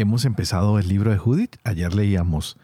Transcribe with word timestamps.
hemos 0.00 0.24
empezado 0.24 0.78
el 0.78 0.88
libro 0.88 1.10
de 1.10 1.18
Judith. 1.18 1.56
Ayer 1.64 1.92
leíamos 1.92 2.56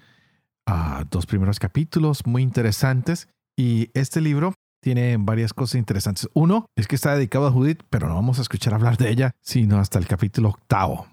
uh, 0.69 1.05
dos 1.11 1.27
primeros 1.27 1.59
capítulos 1.59 2.27
muy 2.27 2.43
interesantes 2.43 3.29
y 3.57 3.91
este 3.95 4.21
libro 4.21 4.55
tiene 4.81 5.17
varias 5.19 5.53
cosas 5.53 5.77
interesantes. 5.77 6.29
Uno 6.35 6.67
es 6.77 6.87
que 6.87 6.95
está 6.95 7.15
dedicado 7.15 7.47
a 7.47 7.51
Judith, 7.51 7.83
pero 7.91 8.09
no 8.09 8.15
vamos 8.15 8.39
a 8.39 8.43
escuchar 8.43 8.75
hablar 8.75 8.97
de 8.99 9.11
ella 9.11 9.33
sino 9.41 9.79
hasta 9.79 9.99
el 9.99 10.07
capítulo 10.07 10.51
octavo. 10.51 11.09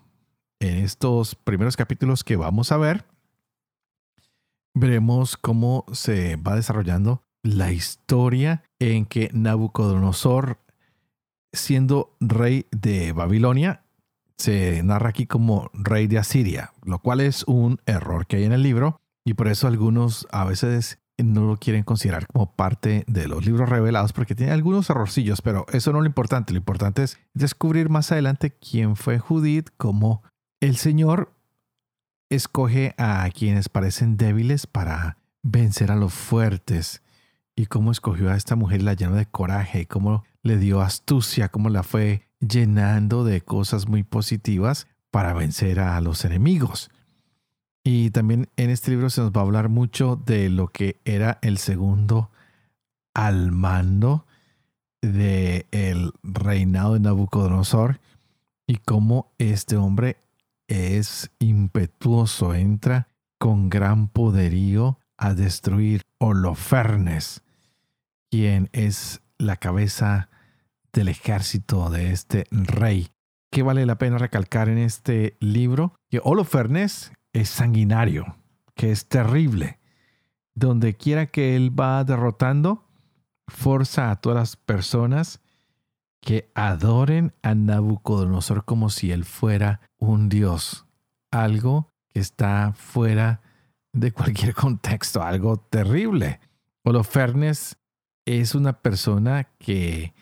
En 0.59 0.77
estos 0.77 1.33
primeros 1.33 1.75
capítulos 1.75 2.23
que 2.23 2.35
vamos 2.35 2.71
a 2.71 2.77
ver, 2.77 3.05
veremos 4.75 5.37
cómo 5.37 5.85
se 5.91 6.35
va 6.35 6.55
desarrollando 6.55 7.23
la 7.41 7.71
historia 7.71 8.63
en 8.77 9.07
que 9.07 9.31
Nabucodonosor, 9.33 10.59
siendo 11.51 12.15
rey 12.19 12.67
de 12.69 13.11
Babilonia, 13.11 13.83
se 14.41 14.81
narra 14.83 15.09
aquí 15.09 15.27
como 15.27 15.69
rey 15.73 16.07
de 16.07 16.17
Asiria, 16.17 16.73
lo 16.83 16.99
cual 16.99 17.21
es 17.21 17.43
un 17.43 17.79
error 17.85 18.25
que 18.25 18.37
hay 18.37 18.43
en 18.43 18.53
el 18.53 18.63
libro 18.63 18.99
y 19.23 19.35
por 19.35 19.47
eso 19.47 19.67
algunos 19.67 20.27
a 20.31 20.45
veces 20.45 20.99
no 21.17 21.45
lo 21.45 21.57
quieren 21.57 21.83
considerar 21.83 22.25
como 22.27 22.55
parte 22.55 23.03
de 23.07 23.27
los 23.27 23.45
libros 23.45 23.69
revelados 23.69 24.13
porque 24.13 24.33
tiene 24.33 24.51
algunos 24.51 24.89
errorcillos, 24.89 25.41
pero 25.43 25.67
eso 25.71 25.91
no 25.91 25.99
es 25.99 26.03
lo 26.03 26.07
importante. 26.07 26.53
Lo 26.53 26.57
importante 26.57 27.03
es 27.03 27.19
descubrir 27.33 27.89
más 27.89 28.11
adelante 28.11 28.51
quién 28.51 28.95
fue 28.95 29.19
Judith, 29.19 29.69
cómo 29.77 30.23
el 30.59 30.75
Señor 30.77 31.33
escoge 32.29 32.95
a 32.97 33.29
quienes 33.29 33.69
parecen 33.69 34.17
débiles 34.17 34.65
para 34.65 35.17
vencer 35.43 35.91
a 35.91 35.95
los 35.95 36.13
fuertes 36.13 37.03
y 37.55 37.67
cómo 37.67 37.91
escogió 37.91 38.31
a 38.31 38.37
esta 38.37 38.55
mujer 38.55 38.81
la 38.81 38.93
llenó 38.93 39.15
de 39.15 39.27
coraje, 39.27 39.85
cómo 39.85 40.23
le 40.41 40.57
dio 40.57 40.81
astucia, 40.81 41.49
cómo 41.49 41.69
la 41.69 41.83
fue 41.83 42.30
llenando 42.41 43.23
de 43.23 43.41
cosas 43.41 43.87
muy 43.87 44.03
positivas 44.03 44.87
para 45.11 45.33
vencer 45.33 45.79
a 45.79 45.99
los 46.01 46.25
enemigos. 46.25 46.89
Y 47.83 48.11
también 48.11 48.47
en 48.57 48.69
este 48.69 48.91
libro 48.91 49.09
se 49.09 49.21
nos 49.21 49.31
va 49.31 49.41
a 49.41 49.45
hablar 49.45 49.69
mucho 49.69 50.15
de 50.15 50.49
lo 50.49 50.67
que 50.67 50.99
era 51.05 51.39
el 51.41 51.57
segundo 51.57 52.29
al 53.13 53.51
mando 53.51 54.25
del 55.01 55.65
el 55.71 56.11
reinado 56.21 56.93
de 56.93 56.99
Nabucodonosor 56.99 57.99
y 58.67 58.77
cómo 58.77 59.31
este 59.37 59.75
hombre 59.77 60.17
es 60.67 61.31
impetuoso, 61.39 62.53
entra 62.53 63.07
con 63.37 63.69
gran 63.69 64.07
poderío 64.07 64.99
a 65.17 65.33
destruir 65.33 66.03
Holofernes, 66.19 67.41
quien 68.29 68.69
es 68.71 69.21
la 69.37 69.57
cabeza 69.57 70.29
del 70.93 71.07
ejército 71.07 71.89
de 71.89 72.11
este 72.11 72.45
rey. 72.51 73.09
¿Qué 73.51 73.63
vale 73.63 73.85
la 73.85 73.97
pena 73.97 74.17
recalcar 74.17 74.69
en 74.69 74.77
este 74.77 75.35
libro? 75.39 75.95
Que 76.09 76.21
Holofernes 76.23 77.11
es 77.33 77.49
sanguinario, 77.49 78.37
que 78.75 78.91
es 78.91 79.07
terrible. 79.07 79.79
Donde 80.55 80.95
quiera 80.95 81.27
que 81.27 81.55
él 81.55 81.77
va 81.77 82.03
derrotando, 82.03 82.87
forza 83.47 84.11
a 84.11 84.15
todas 84.17 84.37
las 84.37 84.55
personas 84.55 85.41
que 86.21 86.51
adoren 86.55 87.33
a 87.41 87.55
Nabucodonosor 87.55 88.63
como 88.63 88.89
si 88.89 89.11
él 89.11 89.25
fuera 89.25 89.81
un 89.97 90.29
dios. 90.29 90.85
Algo 91.31 91.89
que 92.09 92.19
está 92.19 92.73
fuera 92.73 93.41
de 93.91 94.11
cualquier 94.11 94.53
contexto, 94.55 95.23
algo 95.23 95.57
terrible. 95.57 96.39
Holofernes 96.83 97.77
es 98.25 98.55
una 98.55 98.73
persona 98.81 99.49
que 99.57 100.13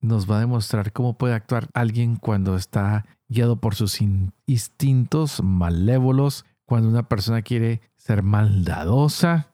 nos 0.00 0.30
va 0.30 0.36
a 0.36 0.40
demostrar 0.40 0.92
cómo 0.92 1.18
puede 1.18 1.34
actuar 1.34 1.68
alguien 1.74 2.16
cuando 2.16 2.56
está 2.56 3.06
guiado 3.28 3.56
por 3.56 3.74
sus 3.74 3.98
instintos 4.46 5.42
malévolos, 5.42 6.44
cuando 6.64 6.88
una 6.88 7.08
persona 7.08 7.42
quiere 7.42 7.80
ser 7.96 8.22
maldadosa. 8.22 9.48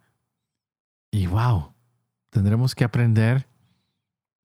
Y 1.11 1.27
wow, 1.27 1.73
tendremos 2.31 2.75
que 2.75 2.85
aprender 2.85 3.47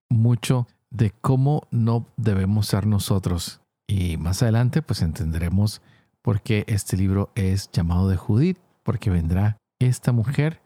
mucho 0.09 0.67
de 0.89 1.11
cómo 1.11 1.67
no 1.71 2.05
debemos 2.17 2.67
ser 2.67 2.87
nosotros. 2.87 3.61
Y 3.87 4.17
más 4.17 4.41
adelante 4.41 4.81
pues 4.81 5.01
entenderemos 5.01 5.81
por 6.21 6.41
qué 6.41 6.63
este 6.67 6.97
libro 6.97 7.31
es 7.35 7.71
llamado 7.71 8.07
de 8.07 8.17
Judith, 8.17 8.57
porque 8.83 9.09
vendrá 9.09 9.57
esta 9.79 10.11
mujer 10.11 10.61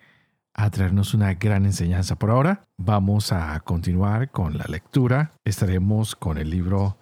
a 0.53 0.69
traernos 0.69 1.13
una 1.13 1.33
gran 1.33 1.65
enseñanza. 1.65 2.15
Por 2.15 2.31
ahora 2.31 2.61
vamos 2.77 3.31
a 3.31 3.59
continuar 3.61 4.31
con 4.31 4.57
la 4.57 4.65
lectura. 4.65 5.31
Estaremos 5.45 6.15
con 6.15 6.37
el 6.37 6.49
libro 6.49 6.97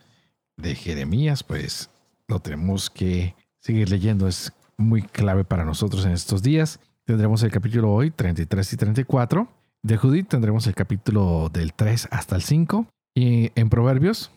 de 0.58 0.76
Jeremías, 0.76 1.44
pues 1.44 1.90
lo 2.28 2.40
tenemos 2.40 2.90
que 2.90 3.36
seguir 3.60 3.90
leyendo. 3.90 4.28
Es 4.28 4.54
muy 4.78 5.02
clave 5.02 5.44
para 5.44 5.66
nosotros 5.66 6.06
en 6.06 6.12
estos 6.12 6.42
días. 6.42 6.80
Tendremos 7.06 7.44
el 7.44 7.52
capítulo 7.52 7.92
hoy 7.92 8.12
33 8.12 8.74
y 8.74 8.78
34. 8.78 9.48
De 9.84 9.98
Judith 9.98 10.28
tendremos 10.28 10.68
el 10.68 10.76
capítulo 10.76 11.50
del 11.52 11.74
3 11.74 12.10
hasta 12.12 12.36
el 12.36 12.44
5. 12.44 12.88
Y 13.16 13.52
en 13.56 13.70
Proverbios 13.70 14.32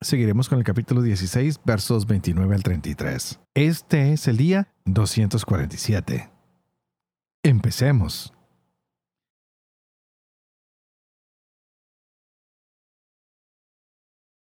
seguiremos 0.00 0.48
con 0.48 0.58
el 0.58 0.64
capítulo 0.64 1.02
16, 1.02 1.60
versos 1.64 2.06
29 2.06 2.54
al 2.54 2.62
33. 2.62 3.40
Este 3.54 4.12
es 4.12 4.28
el 4.28 4.36
día 4.36 4.68
247. 4.84 6.31
Empecemos. 7.44 8.32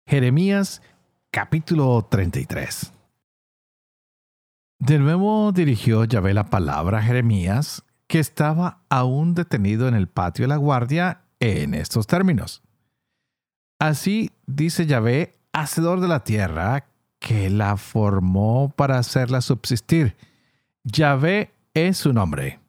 Jeremías 0.06 0.82
capítulo 1.30 2.06
33. 2.10 2.92
De 4.78 4.98
nuevo 4.98 5.52
dirigió 5.52 6.04
Yahvé 6.04 6.34
la 6.34 6.50
palabra 6.50 6.98
a 6.98 7.02
Jeremías, 7.02 7.82
que 8.08 8.18
estaba 8.18 8.82
aún 8.90 9.32
detenido 9.32 9.88
en 9.88 9.94
el 9.94 10.06
patio 10.06 10.42
de 10.42 10.48
la 10.48 10.56
guardia, 10.56 11.22
en 11.40 11.72
estos 11.72 12.06
términos. 12.06 12.62
Así 13.78 14.32
dice 14.46 14.84
Yahvé, 14.84 15.38
hacedor 15.54 16.00
de 16.00 16.08
la 16.08 16.24
tierra, 16.24 16.84
que 17.20 17.48
la 17.48 17.78
formó 17.78 18.70
para 18.76 18.98
hacerla 18.98 19.40
subsistir. 19.40 20.14
Yahvé 20.84 21.54
es 21.72 21.96
su 21.96 22.12
nombre. 22.12 22.61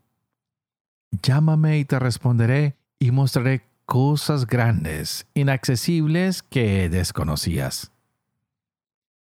Llámame 1.22 1.78
y 1.78 1.86
te 1.86 2.00
responderé 2.00 2.76
y 2.98 3.12
mostraré 3.12 3.62
cosas 3.86 4.48
grandes, 4.48 5.28
inaccesibles 5.36 6.42
que 6.42 6.90
desconocías. 6.90 7.92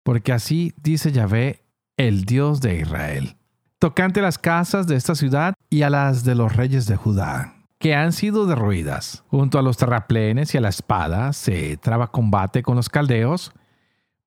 Porque 0.02 0.32
así 0.32 0.72
dice 0.82 1.12
Yahvé, 1.12 1.62
el 1.96 2.24
Dios 2.24 2.60
de 2.62 2.78
Israel, 2.78 3.36
tocante 3.78 4.22
las 4.22 4.38
casas 4.38 4.86
de 4.86 4.96
esta 4.96 5.14
ciudad 5.14 5.54
y 5.68 5.82
a 5.82 5.90
las 5.90 6.24
de 6.24 6.34
los 6.34 6.56
reyes 6.56 6.86
de 6.86 6.96
Judá, 6.96 7.54
que 7.78 7.94
han 7.94 8.12
sido 8.12 8.46
derruidas. 8.46 9.22
Junto 9.28 9.58
a 9.58 9.62
los 9.62 9.76
terraplenes 9.76 10.54
y 10.54 10.58
a 10.58 10.62
la 10.62 10.70
espada 10.70 11.34
se 11.34 11.76
traba 11.76 12.10
combate 12.10 12.62
con 12.62 12.76
los 12.76 12.88
caldeos, 12.88 13.52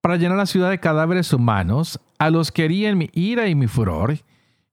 para 0.01 0.17
llenar 0.17 0.37
la 0.37 0.45
ciudad 0.45 0.69
de 0.69 0.79
cadáveres 0.79 1.33
humanos, 1.33 1.99
a 2.19 2.29
los 2.29 2.51
que 2.51 2.65
herían 2.65 2.99
mi 2.99 3.09
ira 3.13 3.47
y 3.47 3.55
mi 3.55 3.67
furor, 3.67 4.19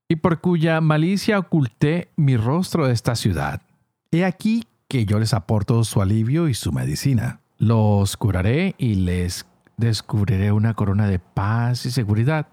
y 0.09 0.17
por 0.17 0.41
cuya 0.41 0.81
malicia 0.81 1.39
oculté 1.39 2.11
mi 2.17 2.37
rostro 2.37 2.87
de 2.87 2.93
esta 2.93 3.15
ciudad. 3.15 3.63
He 4.11 4.25
aquí 4.25 4.65
que 4.89 5.07
yo 5.07 5.19
les 5.19 5.35
aporto 5.35 5.83
su 5.85 6.03
alivio 6.03 6.49
y 6.49 6.55
su 6.55 6.73
medicina. 6.73 7.41
Los 7.59 8.17
curaré 8.17 8.75
y 8.79 8.97
les 8.97 9.47
descubriré 9.77 10.53
una 10.53 10.75
corona 10.75 11.09
de 11.09 11.19
paz 11.19 11.87
y 11.87 11.91
seguridad. 11.91 12.49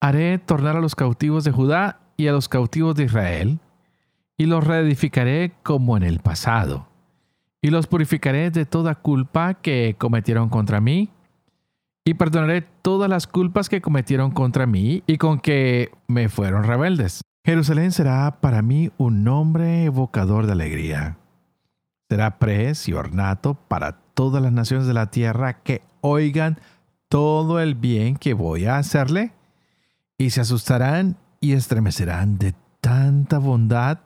Haré 0.00 0.38
tornar 0.38 0.76
a 0.76 0.80
los 0.80 0.94
cautivos 0.94 1.44
de 1.44 1.52
Judá 1.52 2.00
y 2.16 2.26
a 2.26 2.32
los 2.32 2.48
cautivos 2.48 2.96
de 2.96 3.04
Israel, 3.04 3.60
y 4.36 4.46
los 4.46 4.64
reedificaré 4.64 5.52
como 5.62 5.96
en 5.96 6.02
el 6.02 6.20
pasado, 6.20 6.88
y 7.62 7.70
los 7.70 7.86
purificaré 7.86 8.50
de 8.50 8.66
toda 8.66 8.96
culpa 8.96 9.54
que 9.54 9.96
cometieron 9.98 10.48
contra 10.48 10.80
mí, 10.80 11.10
y 12.08 12.14
perdonaré 12.14 12.62
todas 12.62 13.10
las 13.10 13.26
culpas 13.26 13.68
que 13.68 13.82
cometieron 13.82 14.30
contra 14.30 14.64
mí 14.64 15.02
y 15.06 15.18
con 15.18 15.40
que 15.40 15.92
me 16.06 16.30
fueron 16.30 16.64
rebeldes. 16.64 17.20
Jerusalén 17.44 17.92
será 17.92 18.40
para 18.40 18.62
mí 18.62 18.90
un 18.96 19.24
nombre 19.24 19.84
evocador 19.84 20.46
de 20.46 20.52
alegría. 20.52 21.18
Será 22.08 22.38
pres 22.38 22.88
y 22.88 22.94
ornato 22.94 23.58
para 23.68 24.00
todas 24.14 24.42
las 24.42 24.52
naciones 24.52 24.86
de 24.86 24.94
la 24.94 25.10
tierra 25.10 25.62
que 25.62 25.82
oigan 26.00 26.58
todo 27.10 27.60
el 27.60 27.74
bien 27.74 28.16
que 28.16 28.32
voy 28.32 28.64
a 28.64 28.78
hacerle 28.78 29.34
y 30.16 30.30
se 30.30 30.40
asustarán 30.40 31.18
y 31.40 31.52
estremecerán 31.52 32.38
de 32.38 32.54
tanta 32.80 33.36
bondad 33.36 33.98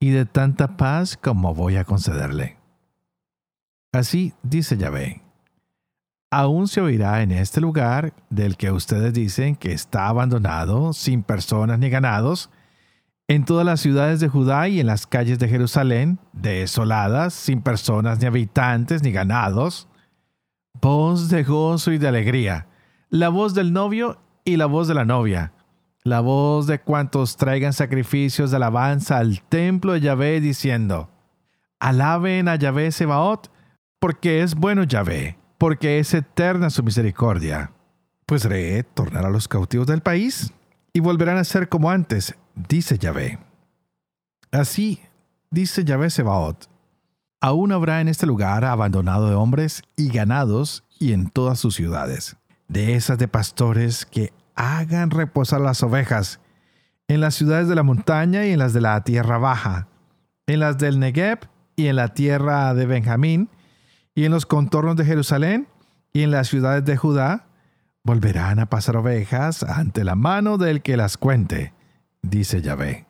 y 0.00 0.08
de 0.08 0.24
tanta 0.24 0.78
paz 0.78 1.18
como 1.18 1.54
voy 1.54 1.76
a 1.76 1.84
concederle. 1.84 2.56
Así 3.92 4.32
dice 4.42 4.78
Yahvé. 4.78 5.25
Aún 6.30 6.66
se 6.66 6.80
oirá 6.80 7.22
en 7.22 7.30
este 7.30 7.60
lugar 7.60 8.12
del 8.30 8.56
que 8.56 8.72
ustedes 8.72 9.14
dicen 9.14 9.54
que 9.54 9.72
está 9.72 10.08
abandonado, 10.08 10.92
sin 10.92 11.22
personas 11.22 11.78
ni 11.78 11.88
ganados, 11.88 12.50
en 13.28 13.44
todas 13.44 13.66
las 13.66 13.80
ciudades 13.80 14.20
de 14.20 14.28
Judá 14.28 14.68
y 14.68 14.80
en 14.80 14.86
las 14.86 15.06
calles 15.06 15.38
de 15.38 15.48
Jerusalén, 15.48 16.18
desoladas, 16.32 17.34
sin 17.34 17.60
personas 17.60 18.20
ni 18.20 18.26
habitantes 18.26 19.02
ni 19.02 19.12
ganados, 19.12 19.88
voz 20.80 21.28
de 21.28 21.42
gozo 21.42 21.92
y 21.92 21.98
de 21.98 22.08
alegría, 22.08 22.66
la 23.08 23.28
voz 23.28 23.54
del 23.54 23.72
novio 23.72 24.20
y 24.44 24.56
la 24.56 24.66
voz 24.66 24.88
de 24.88 24.94
la 24.94 25.04
novia, 25.04 25.52
la 26.04 26.20
voz 26.20 26.66
de 26.66 26.80
cuantos 26.80 27.36
traigan 27.36 27.72
sacrificios 27.72 28.50
de 28.50 28.56
alabanza 28.56 29.18
al 29.18 29.42
templo 29.42 29.92
de 29.92 30.00
Yahvé, 30.00 30.40
diciendo, 30.40 31.10
Alaben 31.80 32.48
a 32.48 32.56
Yahvé 32.56 32.92
Sebaot, 32.92 33.50
porque 33.98 34.42
es 34.42 34.54
bueno 34.54 34.84
Yahvé, 34.84 35.36
porque 35.58 35.98
es 35.98 36.12
eterna 36.14 36.70
su 36.70 36.82
misericordia. 36.82 37.72
Pues 38.26 38.44
haré 38.44 38.82
tornar 38.82 39.24
a 39.24 39.30
los 39.30 39.48
cautivos 39.48 39.86
del 39.86 40.00
país, 40.00 40.52
y 40.92 41.00
volverán 41.00 41.36
a 41.36 41.44
ser 41.44 41.68
como 41.68 41.90
antes, 41.90 42.34
dice 42.54 42.96
Yahvé. 42.96 43.38
Así, 44.50 45.02
dice 45.50 45.84
Yahvé 45.84 46.08
Sebaot, 46.08 46.70
aún 47.40 47.72
habrá 47.72 48.00
en 48.00 48.08
este 48.08 48.24
lugar 48.24 48.64
abandonado 48.64 49.28
de 49.28 49.34
hombres 49.34 49.82
y 49.94 50.08
ganados 50.08 50.84
y 50.98 51.12
en 51.12 51.28
todas 51.28 51.58
sus 51.58 51.74
ciudades, 51.74 52.36
de 52.68 52.94
esas 52.94 53.18
de 53.18 53.28
pastores 53.28 54.06
que 54.06 54.32
hagan 54.54 55.10
reposar 55.10 55.60
las 55.60 55.82
ovejas 55.82 56.40
en 57.08 57.20
las 57.20 57.34
ciudades 57.34 57.68
de 57.68 57.74
la 57.74 57.82
montaña 57.82 58.46
y 58.46 58.52
en 58.52 58.58
las 58.58 58.72
de 58.72 58.80
la 58.80 59.04
tierra 59.04 59.36
baja, 59.36 59.88
en 60.46 60.60
las 60.60 60.78
del 60.78 60.98
Negev 60.98 61.40
y 61.76 61.88
en 61.88 61.96
la 61.96 62.14
tierra 62.14 62.72
de 62.72 62.86
Benjamín, 62.86 63.50
y 64.16 64.24
en 64.24 64.32
los 64.32 64.46
contornos 64.46 64.96
de 64.96 65.04
Jerusalén 65.04 65.68
y 66.12 66.22
en 66.22 66.32
las 66.32 66.48
ciudades 66.48 66.84
de 66.86 66.96
Judá, 66.96 67.46
volverán 68.02 68.58
a 68.58 68.66
pasar 68.70 68.96
ovejas 68.96 69.62
ante 69.62 70.04
la 70.04 70.14
mano 70.14 70.56
del 70.56 70.80
que 70.80 70.96
las 70.96 71.18
cuente, 71.18 71.74
dice 72.22 72.62
Yahvé. 72.62 73.06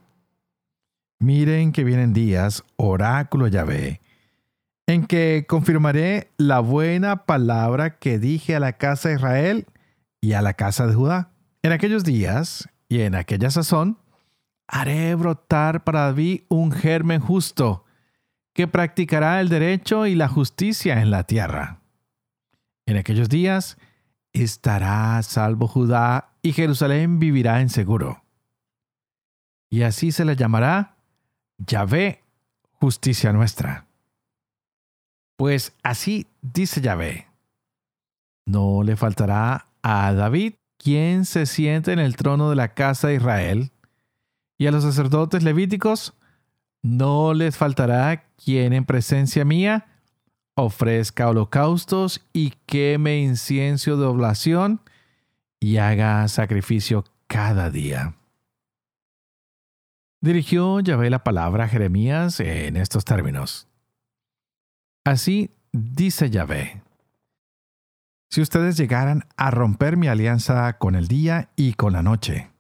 Miren 1.21 1.71
que 1.71 1.85
vienen 1.85 2.13
días, 2.13 2.65
oráculo 2.75 3.47
Yahvé, 3.47 4.01
en 4.89 5.07
que 5.07 5.47
confirmaré 5.49 6.33
la 6.39 6.59
buena 6.59 7.25
palabra 7.25 7.99
que 7.99 8.19
dije 8.19 8.57
a 8.57 8.61
la 8.61 8.73
casa 8.73 9.09
de 9.09 9.15
Israel 9.15 9.67
y 10.21 10.33
a 10.33 10.43
la 10.43 10.55
casa 10.55 10.89
de 10.89 10.95
Judá. 10.95 11.31
En 11.63 11.71
aquellos 11.71 12.03
días 12.03 12.69
y 12.89 13.03
en 13.03 13.15
aquella 13.15 13.51
sazón, 13.51 13.99
haré 14.67 15.15
brotar 15.15 15.85
para 15.85 16.07
David 16.07 16.43
un 16.49 16.73
germen 16.73 17.21
justo, 17.21 17.86
que 18.57 18.67
practicará 18.67 19.43
el 19.43 19.51
derecho 19.51 20.07
y 20.07 20.15
la 20.15 20.29
justicia 20.29 21.03
en 21.03 21.11
la 21.11 21.25
tierra. 21.25 21.83
En 22.87 22.97
aquellos 22.97 23.29
días 23.29 23.77
estará 24.33 25.23
salvo 25.23 25.69
Judá 25.69 26.31
y 26.41 26.55
Jerusalén 26.55 27.19
vivirá 27.19 27.61
en 27.61 27.69
seguro. 27.69 28.25
Y 29.69 29.83
así 29.83 30.11
se 30.11 30.25
le 30.25 30.37
llamará 30.37 30.97
Yahvé, 31.59 32.25
justicia 32.73 33.31
nuestra. 33.35 33.89
Pues 35.37 35.75
así 35.83 36.27
dice 36.41 36.81
Yahvé, 36.81 37.27
no 38.47 38.83
le 38.83 38.97
faltará 38.97 39.67
a 39.83 40.15
David 40.15 40.55
quien 40.79 41.27
se 41.27 41.45
siente 41.45 41.93
en 41.93 41.99
el 41.99 42.17
trono 42.17 42.49
de 42.49 42.57
la 42.57 42.73
casa 42.73 43.09
de 43.09 43.17
Israel, 43.17 43.71
y 44.57 44.67
a 44.67 44.71
los 44.71 44.83
sacerdotes 44.83 45.43
levíticos 45.43 46.15
no 46.87 47.35
les 47.35 47.57
faltará 47.57 48.25
quien 48.37 48.73
en 48.73 48.85
presencia 48.85 49.45
mía 49.45 49.87
ofrezca 50.55 51.29
holocaustos 51.29 52.25
y 52.33 52.55
queme 52.65 53.19
incienso 53.19 53.97
de 53.97 54.07
oblación 54.07 54.81
y 55.59 55.79
haga 55.79 56.27
sacrificio 56.29 57.05
cada 57.27 57.71
día. 57.71 58.15
Dirigió 60.21 60.81
Yahvé 60.81 61.11
la 61.11 61.25
palabra 61.25 61.65
a 61.65 61.69
Jeremías 61.69 62.41
en 62.41 62.77
estos 62.77 63.05
términos. 63.05 63.69
Así 65.05 65.51
dice 65.73 66.31
Yahvé, 66.31 66.83
si 68.31 68.41
ustedes 68.41 68.77
llegaran 68.77 69.25
a 69.37 69.51
romper 69.51 69.97
mi 69.97 70.09
alianza 70.09 70.79
con 70.79 70.95
el 70.95 71.09
día 71.09 71.51
y 71.57 71.75
con 71.75 71.93
la 71.93 72.03
noche, 72.03 72.51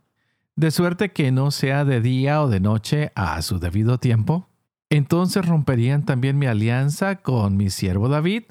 de 0.56 0.70
suerte 0.70 1.12
que 1.12 1.30
no 1.30 1.50
sea 1.50 1.84
de 1.84 2.00
día 2.00 2.42
o 2.42 2.48
de 2.48 2.60
noche 2.60 3.12
a 3.14 3.40
su 3.42 3.58
debido 3.58 3.98
tiempo, 3.98 4.48
entonces 4.88 5.46
romperían 5.46 6.04
también 6.04 6.38
mi 6.38 6.46
alianza 6.46 7.16
con 7.16 7.56
mi 7.56 7.70
siervo 7.70 8.08
David, 8.08 8.44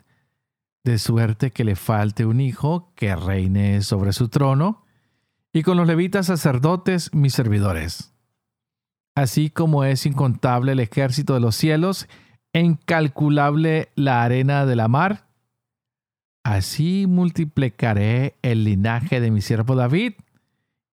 de 0.84 1.00
suerte 1.00 1.52
que 1.52 1.64
le 1.64 1.76
falte 1.76 2.26
un 2.26 2.40
hijo 2.40 2.94
que 2.96 3.16
reine 3.16 3.82
sobre 3.82 4.14
su 4.14 4.30
trono, 4.30 4.84
y 5.52 5.64
con 5.64 5.78
los 5.78 5.88
levitas 5.88 6.28
sacerdotes 6.28 7.14
mis 7.14 7.34
servidores. 7.34 8.14
Así 9.16 9.50
como 9.50 9.84
es 9.84 10.06
incontable 10.06 10.74
el 10.74 10.80
ejército 10.82 11.34
de 11.34 11.40
los 11.40 11.56
cielos, 11.56 12.08
e 12.54 12.60
incalculable 12.60 13.90
la 13.96 14.24
arena 14.24 14.66
de 14.66 14.76
la 14.76 14.88
mar, 14.88 15.26
Así 16.46 17.08
multiplicaré 17.08 18.36
el 18.44 18.66
linaje 18.66 19.20
de 19.20 19.32
mi 19.32 19.42
siervo 19.42 19.74
David 19.74 20.14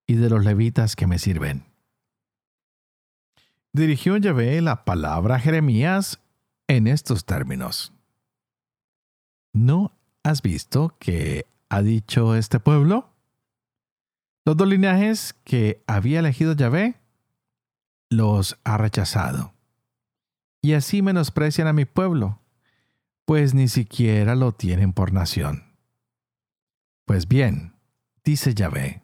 y 0.06 0.14
de 0.14 0.30
los 0.30 0.44
levitas 0.44 0.96
que 0.96 1.06
me 1.06 1.18
sirven. 1.18 1.64
Dirigió 3.72 4.16
Yahvé 4.16 4.60
la 4.60 4.84
palabra 4.84 5.36
a 5.36 5.40
Jeremías 5.40 6.20
en 6.68 6.86
estos 6.86 7.24
términos. 7.24 7.92
¿No 9.52 9.92
has 10.22 10.42
visto 10.42 10.96
que 10.98 11.46
ha 11.68 11.82
dicho 11.82 12.34
este 12.34 12.60
pueblo? 12.60 13.10
Los 14.44 14.56
dos 14.56 14.68
linajes 14.68 15.34
que 15.44 15.82
había 15.86 16.18
elegido 16.18 16.54
Yahvé 16.54 16.96
los 18.10 18.58
ha 18.64 18.76
rechazado. 18.76 19.54
Y 20.60 20.74
así 20.74 21.02
menosprecian 21.02 21.66
a 21.66 21.72
mi 21.72 21.84
pueblo 21.84 22.42
pues 23.24 23.54
ni 23.54 23.68
siquiera 23.68 24.34
lo 24.34 24.52
tienen 24.52 24.92
por 24.92 25.12
nación. 25.12 25.64
Pues 27.06 27.28
bien, 27.28 27.74
dice 28.24 28.54
Yahvé, 28.54 29.01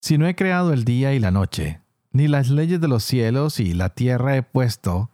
si 0.00 0.18
no 0.18 0.26
he 0.26 0.34
creado 0.34 0.72
el 0.72 0.84
día 0.84 1.14
y 1.14 1.18
la 1.18 1.30
noche, 1.30 1.80
ni 2.12 2.26
las 2.26 2.50
leyes 2.50 2.80
de 2.80 2.88
los 2.88 3.04
cielos 3.04 3.60
y 3.60 3.74
la 3.74 3.90
tierra 3.90 4.36
he 4.36 4.42
puesto, 4.42 5.10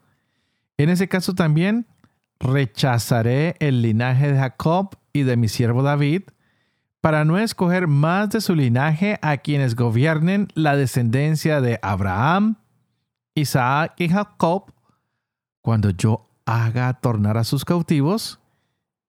en 0.79 0.89
ese 0.91 1.09
caso 1.09 1.35
también 1.35 1.87
rechazaré 2.39 3.57
el 3.61 3.83
linaje 3.83 4.33
de 4.33 4.39
Jacob 4.39 4.97
y 5.13 5.23
de 5.23 5.37
mi 5.37 5.49
siervo 5.49 5.83
David, 5.83 6.23
para 7.01 7.25
no 7.25 7.39
escoger 7.39 7.87
más 7.87 8.31
de 8.31 8.41
su 8.41 8.55
linaje 8.55 9.19
a 9.23 9.37
quienes 9.39 9.77
gobiernen 9.77 10.49
la 10.55 10.77
descendencia 10.77 11.61
de 11.61 11.79
Abraham, 11.83 12.57
Isaac 13.35 13.95
y 13.99 14.09
Jacob, 14.09 14.73
cuando 15.63 15.91
yo 15.91 16.29
haga 16.47 16.93
tornar 16.95 17.37
a 17.39 17.45
sus 17.45 17.65
cautivos 17.65 18.41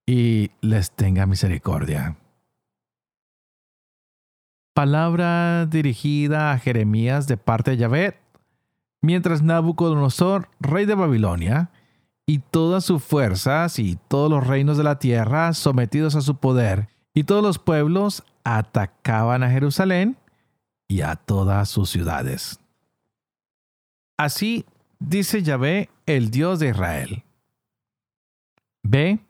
y 0.06 0.52
les 0.62 0.92
tenga 0.92 1.26
misericordia. 1.26 2.18
Palabra 4.78 5.66
dirigida 5.66 6.52
a 6.52 6.60
Jeremías 6.60 7.26
de 7.26 7.36
parte 7.36 7.72
de 7.72 7.78
Yahvé, 7.78 8.20
mientras 9.02 9.42
Nabucodonosor, 9.42 10.50
rey 10.60 10.86
de 10.86 10.94
Babilonia, 10.94 11.72
y 12.28 12.38
todas 12.38 12.86
sus 12.86 13.04
fuerzas 13.04 13.80
y 13.80 13.98
todos 14.08 14.30
los 14.30 14.46
reinos 14.46 14.78
de 14.78 14.84
la 14.84 15.00
tierra 15.00 15.54
sometidos 15.54 16.14
a 16.14 16.22
su 16.22 16.38
poder, 16.38 16.90
y 17.16 17.24
todos 17.24 17.42
los 17.42 17.58
pueblos 17.58 18.24
atacaban 18.44 19.42
a 19.42 19.50
Jerusalén 19.50 20.16
y 20.88 21.02
a 21.02 21.16
todas 21.16 21.70
sus 21.70 21.90
ciudades. 21.90 22.60
Así 24.16 24.64
dice 25.00 25.42
Yahvé, 25.42 25.90
el 26.06 26.30
Dios 26.30 26.60
de 26.60 26.70
Israel. 26.70 27.24
Ve 28.84 29.26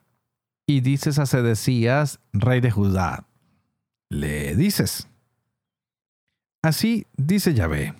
y 0.66 0.82
dices 0.82 1.18
a 1.18 1.24
Sedecías, 1.24 2.20
rey 2.34 2.60
de 2.60 2.70
Judá. 2.70 3.24
Le 4.10 4.54
dices. 4.54 5.07
Así 6.62 7.06
dice 7.16 7.54
Yahvé. 7.54 7.94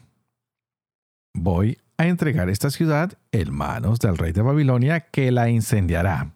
Voy 1.35 1.79
a 1.97 2.07
entregar 2.07 2.49
esta 2.49 2.71
ciudad 2.71 3.19
en 3.33 3.55
manos 3.55 3.99
del 3.99 4.19
rey 4.19 4.33
de 4.33 4.43
Babilonia 4.43 5.01
que 5.01 5.31
la 5.31 5.49
incendiará. 5.49 6.35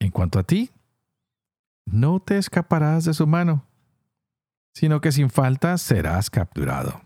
En 0.00 0.10
cuanto 0.10 0.38
a 0.38 0.42
ti, 0.42 0.70
no 1.86 2.20
te 2.20 2.38
escaparás 2.38 3.04
de 3.04 3.14
su 3.14 3.26
mano, 3.26 3.64
sino 4.74 5.00
que 5.00 5.12
sin 5.12 5.30
falta 5.30 5.78
serás 5.78 6.30
capturado. 6.30 7.00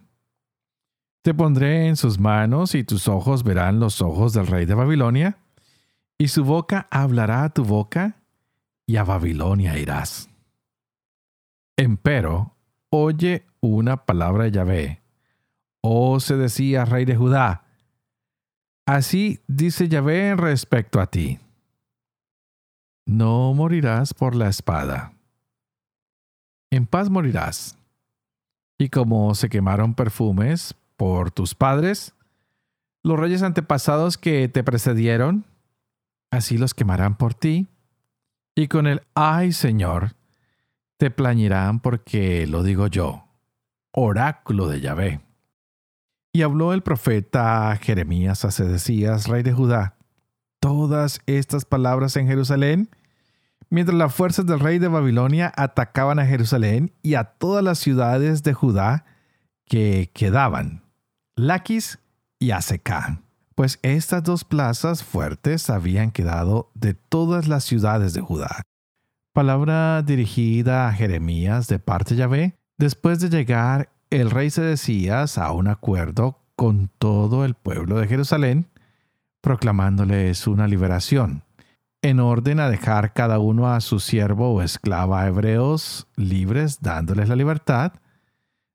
Te 1.22 1.34
pondré 1.34 1.88
en 1.88 1.96
sus 1.96 2.18
manos 2.18 2.74
y 2.74 2.84
tus 2.84 3.08
ojos 3.08 3.42
verán 3.42 3.80
los 3.80 4.00
ojos 4.00 4.32
del 4.32 4.46
rey 4.46 4.64
de 4.64 4.74
Babilonia 4.74 5.38
y 6.18 6.28
su 6.28 6.44
boca 6.44 6.86
hablará 6.90 7.44
a 7.44 7.50
tu 7.50 7.64
boca, 7.64 8.16
y 8.86 8.96
a 8.96 9.04
Babilonia 9.04 9.78
irás. 9.78 10.30
Empero, 11.76 12.55
oye 12.90 13.46
una 13.60 14.04
palabra 14.04 14.44
de 14.44 14.50
Yahvé. 14.52 15.02
Oh, 15.82 16.20
se 16.20 16.36
decía, 16.36 16.84
rey 16.84 17.04
de 17.04 17.16
Judá. 17.16 17.64
Así 18.86 19.40
dice 19.46 19.88
Yahvé 19.88 20.34
respecto 20.36 21.00
a 21.00 21.06
ti. 21.06 21.38
No 23.06 23.54
morirás 23.54 24.14
por 24.14 24.34
la 24.34 24.48
espada. 24.48 25.12
En 26.70 26.86
paz 26.86 27.08
morirás. 27.10 27.78
Y 28.78 28.88
como 28.88 29.34
se 29.34 29.48
quemaron 29.48 29.94
perfumes 29.94 30.74
por 30.96 31.30
tus 31.30 31.54
padres, 31.54 32.14
los 33.02 33.18
reyes 33.18 33.42
antepasados 33.42 34.18
que 34.18 34.48
te 34.48 34.64
precedieron, 34.64 35.44
así 36.30 36.58
los 36.58 36.74
quemarán 36.74 37.16
por 37.16 37.34
ti. 37.34 37.68
Y 38.56 38.68
con 38.68 38.86
el 38.86 39.02
ay 39.14 39.52
Señor, 39.52 40.16
te 40.96 41.10
plañirán 41.10 41.80
porque 41.80 42.46
lo 42.46 42.62
digo 42.62 42.86
yo, 42.86 43.24
oráculo 43.92 44.68
de 44.68 44.80
Yahvé. 44.80 45.20
Y 46.32 46.42
habló 46.42 46.72
el 46.72 46.82
profeta 46.82 47.76
Jeremías 47.80 48.44
a 48.44 48.50
Sedecías, 48.50 49.26
rey 49.26 49.42
de 49.42 49.52
Judá, 49.52 49.96
todas 50.60 51.20
estas 51.26 51.64
palabras 51.64 52.16
en 52.16 52.26
Jerusalén, 52.26 52.90
mientras 53.70 53.96
las 53.96 54.14
fuerzas 54.14 54.46
del 54.46 54.60
rey 54.60 54.78
de 54.78 54.88
Babilonia 54.88 55.52
atacaban 55.56 56.18
a 56.18 56.26
Jerusalén 56.26 56.92
y 57.02 57.14
a 57.14 57.24
todas 57.24 57.64
las 57.64 57.78
ciudades 57.78 58.42
de 58.42 58.52
Judá 58.52 59.04
que 59.64 60.10
quedaban, 60.14 60.82
Laquis 61.36 61.98
y 62.38 62.50
Azekah, 62.50 63.22
pues 63.54 63.78
estas 63.82 64.22
dos 64.22 64.44
plazas 64.44 65.02
fuertes 65.02 65.70
habían 65.70 66.10
quedado 66.10 66.70
de 66.74 66.94
todas 66.94 67.48
las 67.48 67.64
ciudades 67.64 68.12
de 68.12 68.20
Judá. 68.20 68.62
Palabra 69.36 70.00
dirigida 70.00 70.88
a 70.88 70.94
Jeremías 70.94 71.68
de 71.68 71.78
parte 71.78 72.14
de 72.14 72.20
Yahvé, 72.20 72.56
después 72.78 73.20
de 73.20 73.28
llegar 73.28 73.90
el 74.08 74.30
rey 74.30 74.48
Sedecías 74.48 75.36
a 75.36 75.52
un 75.52 75.68
acuerdo 75.68 76.38
con 76.56 76.88
todo 76.96 77.44
el 77.44 77.52
pueblo 77.52 77.98
de 77.98 78.08
Jerusalén, 78.08 78.70
proclamándoles 79.42 80.46
una 80.46 80.66
liberación, 80.66 81.42
en 82.00 82.18
orden 82.18 82.60
a 82.60 82.70
dejar 82.70 83.12
cada 83.12 83.38
uno 83.38 83.68
a 83.70 83.82
su 83.82 84.00
siervo 84.00 84.54
o 84.54 84.62
esclava 84.62 85.26
hebreos 85.26 86.08
libres, 86.16 86.80
dándoles 86.80 87.28
la 87.28 87.36
libertad, 87.36 87.92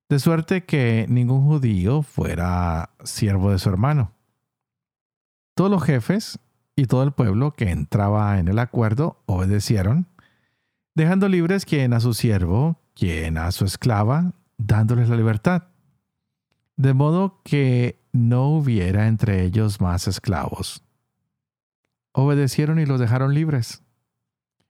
de 0.10 0.20
suerte 0.20 0.66
que 0.66 1.08
ningún 1.10 1.44
judío 1.44 2.04
fuera 2.04 2.92
siervo 3.04 3.50
de 3.50 3.58
su 3.58 3.68
hermano. 3.68 4.12
Todos 5.56 5.72
los 5.72 5.84
jefes 5.84 6.38
y 6.76 6.86
todo 6.86 7.02
el 7.02 7.14
pueblo 7.14 7.50
que 7.50 7.72
entraba 7.72 8.38
en 8.38 8.48
el 8.48 8.60
acuerdo 8.60 9.24
obedecieron, 9.26 10.06
dejando 10.96 11.30
libres 11.30 11.66
quien 11.66 11.94
a 11.94 12.00
su 12.00 12.14
siervo, 12.14 12.80
quien 12.94 13.38
a 13.38 13.52
su 13.52 13.66
esclava, 13.66 14.34
dándoles 14.58 15.10
la 15.10 15.16
libertad, 15.16 15.64
de 16.76 16.94
modo 16.94 17.42
que 17.44 18.02
no 18.12 18.50
hubiera 18.50 19.08
entre 19.08 19.44
ellos 19.44 19.82
más 19.82 20.08
esclavos. 20.08 20.84
Obedecieron 22.14 22.80
y 22.80 22.86
los 22.86 23.00
dejaron 23.00 23.34
libres. 23.34 23.84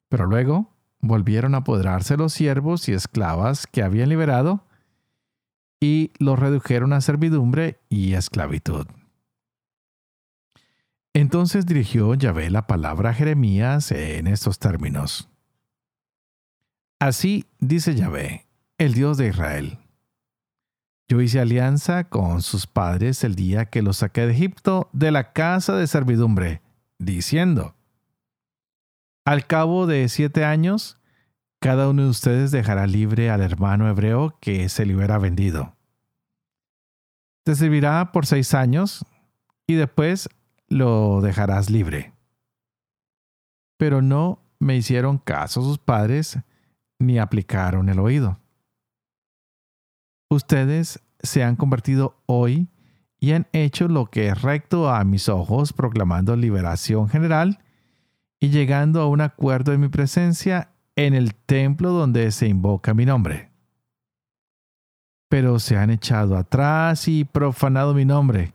Pero 0.09 0.27
luego 0.27 0.75
volvieron 0.99 1.55
a 1.55 1.59
apoderarse 1.59 2.17
los 2.17 2.33
siervos 2.33 2.87
y 2.87 2.93
esclavas 2.93 3.65
que 3.65 3.81
habían 3.81 4.09
liberado 4.09 4.65
y 5.79 6.11
los 6.19 6.37
redujeron 6.37 6.93
a 6.93 7.01
servidumbre 7.01 7.79
y 7.89 8.13
esclavitud. 8.13 8.85
Entonces 11.13 11.65
dirigió 11.65 12.13
Yahvé 12.13 12.49
la 12.51 12.67
palabra 12.67 13.09
a 13.09 13.13
Jeremías 13.13 13.91
en 13.91 14.27
estos 14.27 14.59
términos. 14.59 15.30
Así 17.01 17.47
dice 17.57 17.95
Yahvé, 17.95 18.45
el 18.77 18.93
Dios 18.93 19.17
de 19.17 19.29
Israel. 19.29 19.79
Yo 21.09 21.19
hice 21.19 21.39
alianza 21.39 22.03
con 22.03 22.43
sus 22.43 22.67
padres 22.67 23.23
el 23.23 23.33
día 23.33 23.65
que 23.65 23.81
los 23.81 23.97
saqué 23.97 24.27
de 24.27 24.33
Egipto 24.33 24.87
de 24.93 25.09
la 25.09 25.33
casa 25.33 25.75
de 25.75 25.87
servidumbre, 25.87 26.61
diciendo, 26.99 27.73
Al 29.25 29.47
cabo 29.47 29.87
de 29.87 30.07
siete 30.09 30.45
años, 30.45 30.99
cada 31.59 31.89
uno 31.89 32.03
de 32.03 32.09
ustedes 32.09 32.51
dejará 32.51 32.85
libre 32.85 33.31
al 33.31 33.41
hermano 33.41 33.89
hebreo 33.89 34.37
que 34.39 34.69
se 34.69 34.85
le 34.85 34.95
hubiera 34.95 35.17
vendido. 35.17 35.75
Te 37.43 37.55
servirá 37.55 38.11
por 38.11 38.27
seis 38.27 38.53
años 38.53 39.03
y 39.65 39.73
después 39.73 40.29
lo 40.67 41.21
dejarás 41.21 41.71
libre. 41.71 42.13
Pero 43.77 44.03
no 44.03 44.43
me 44.59 44.75
hicieron 44.75 45.17
caso 45.17 45.63
sus 45.63 45.79
padres 45.79 46.37
ni 47.01 47.19
aplicaron 47.19 47.89
el 47.89 47.99
oído. 47.99 48.39
Ustedes 50.29 51.01
se 51.19 51.43
han 51.43 51.55
convertido 51.55 52.21
hoy 52.25 52.69
y 53.19 53.33
han 53.33 53.47
hecho 53.51 53.87
lo 53.87 54.07
que 54.07 54.27
es 54.27 54.41
recto 54.41 54.89
a 54.89 55.03
mis 55.03 55.29
ojos, 55.29 55.73
proclamando 55.73 56.35
liberación 56.35 57.09
general 57.09 57.59
y 58.39 58.49
llegando 58.49 59.01
a 59.01 59.07
un 59.07 59.21
acuerdo 59.21 59.73
en 59.73 59.81
mi 59.81 59.89
presencia 59.89 60.69
en 60.95 61.13
el 61.13 61.35
templo 61.35 61.91
donde 61.91 62.31
se 62.31 62.47
invoca 62.47 62.93
mi 62.93 63.05
nombre. 63.05 63.51
Pero 65.29 65.59
se 65.59 65.77
han 65.77 65.89
echado 65.91 66.35
atrás 66.35 67.07
y 67.07 67.23
profanado 67.23 67.93
mi 67.93 68.05
nombre. 68.05 68.53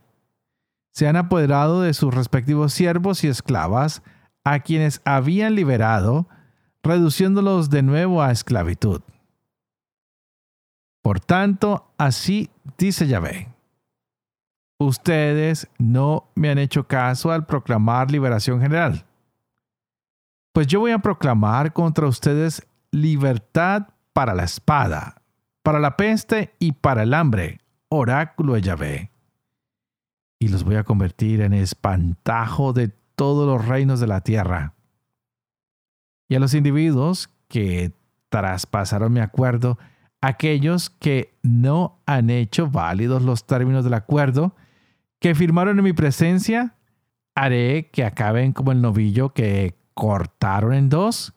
Se 0.91 1.07
han 1.07 1.15
apoderado 1.15 1.81
de 1.81 1.93
sus 1.93 2.13
respectivos 2.13 2.73
siervos 2.73 3.23
y 3.23 3.27
esclavas, 3.27 4.03
a 4.43 4.59
quienes 4.59 5.01
habían 5.03 5.55
liberado, 5.55 6.27
reduciéndolos 6.83 7.69
de 7.69 7.83
nuevo 7.83 8.21
a 8.21 8.31
esclavitud. 8.31 9.01
Por 11.01 11.19
tanto, 11.19 11.91
así 11.97 12.49
dice 12.77 13.07
Yahvé. 13.07 13.49
Ustedes 14.79 15.67
no 15.77 16.29
me 16.35 16.49
han 16.49 16.57
hecho 16.57 16.87
caso 16.87 17.31
al 17.31 17.45
proclamar 17.45 18.11
liberación 18.11 18.61
general 18.61 19.07
pues 20.57 20.65
yo 20.65 20.79
voy 20.79 20.89
a 20.89 20.97
proclamar 20.97 21.71
contra 21.71 22.07
ustedes 22.07 22.65
libertad 22.89 23.89
para 24.11 24.33
la 24.33 24.43
espada, 24.43 25.21
para 25.61 25.77
la 25.77 25.95
peste 25.95 26.55
y 26.57 26.71
para 26.71 27.03
el 27.03 27.13
hambre, 27.13 27.59
oráculo 27.89 28.55
de 28.55 28.61
Yahvé. 28.63 29.11
Y 30.39 30.47
los 30.47 30.63
voy 30.63 30.77
a 30.77 30.83
convertir 30.83 31.41
en 31.41 31.53
espantajo 31.53 32.73
de 32.73 32.87
todos 33.15 33.45
los 33.45 33.67
reinos 33.67 33.99
de 33.99 34.07
la 34.07 34.21
tierra. 34.21 34.73
Y 36.27 36.35
a 36.35 36.39
los 36.39 36.53
individuos 36.53 37.29
que 37.47 37.91
traspasaron 38.29 39.13
mi 39.13 39.19
acuerdo, 39.19 39.77
aquellos 40.21 40.89
que 40.89 41.37
no 41.41 41.99
han 42.05 42.29
hecho 42.29 42.69
válidos 42.69 43.21
los 43.21 43.45
términos 43.45 43.83
del 43.83 43.93
acuerdo, 43.93 44.55
que 45.19 45.35
firmaron 45.35 45.77
en 45.77 45.85
mi 45.85 45.93
presencia, 45.93 46.75
haré 47.35 47.89
que 47.91 48.03
acaben 48.03 48.51
como 48.51 48.71
el 48.71 48.81
novillo 48.81 49.33
que 49.33 49.77
cortaron 49.93 50.73
en 50.73 50.89
dos 50.89 51.33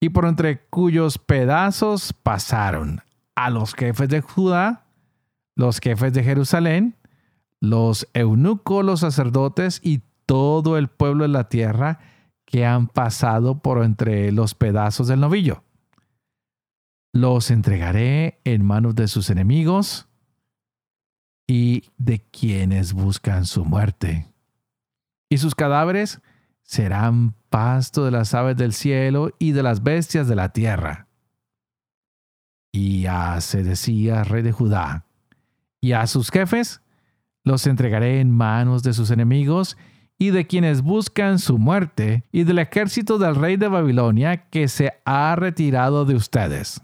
y 0.00 0.10
por 0.10 0.24
entre 0.24 0.60
cuyos 0.66 1.18
pedazos 1.18 2.12
pasaron 2.12 3.02
a 3.34 3.50
los 3.50 3.74
jefes 3.74 4.08
de 4.08 4.20
Judá, 4.20 4.86
los 5.54 5.78
jefes 5.78 6.12
de 6.12 6.24
Jerusalén, 6.24 6.96
los 7.60 8.08
eunucos, 8.14 8.84
los 8.84 9.00
sacerdotes 9.00 9.80
y 9.82 10.02
todo 10.26 10.78
el 10.78 10.88
pueblo 10.88 11.22
de 11.24 11.28
la 11.28 11.48
tierra 11.48 11.98
que 12.50 12.66
han 12.66 12.88
pasado 12.88 13.60
por 13.60 13.84
entre 13.84 14.32
los 14.32 14.54
pedazos 14.54 15.06
del 15.06 15.20
novillo. 15.20 15.62
Los 17.12 17.50
entregaré 17.50 18.40
en 18.44 18.64
manos 18.64 18.96
de 18.96 19.06
sus 19.06 19.30
enemigos 19.30 20.08
y 21.46 21.84
de 21.96 22.20
quienes 22.20 22.92
buscan 22.92 23.46
su 23.46 23.64
muerte. 23.64 24.26
Y 25.28 25.38
sus 25.38 25.54
cadáveres 25.54 26.20
serán 26.62 27.34
pasto 27.50 28.04
de 28.04 28.10
las 28.10 28.34
aves 28.34 28.56
del 28.56 28.72
cielo 28.72 29.30
y 29.38 29.52
de 29.52 29.62
las 29.62 29.84
bestias 29.84 30.26
de 30.26 30.36
la 30.36 30.52
tierra. 30.52 31.06
Y 32.72 33.06
a 33.06 33.38
decía 33.52 34.24
rey 34.24 34.42
de 34.42 34.52
Judá, 34.52 35.06
y 35.80 35.92
a 35.92 36.06
sus 36.06 36.30
jefes 36.30 36.82
los 37.44 37.66
entregaré 37.66 38.20
en 38.20 38.30
manos 38.30 38.82
de 38.82 38.92
sus 38.92 39.10
enemigos 39.10 39.76
y 40.20 40.30
de 40.30 40.46
quienes 40.46 40.82
buscan 40.82 41.40
su 41.40 41.58
muerte, 41.58 42.24
y 42.30 42.44
del 42.44 42.60
ejército 42.60 43.18
del 43.18 43.34
rey 43.34 43.56
de 43.56 43.66
Babilonia 43.66 44.48
que 44.50 44.68
se 44.68 44.92
ha 45.04 45.34
retirado 45.34 46.04
de 46.04 46.14
ustedes. 46.14 46.80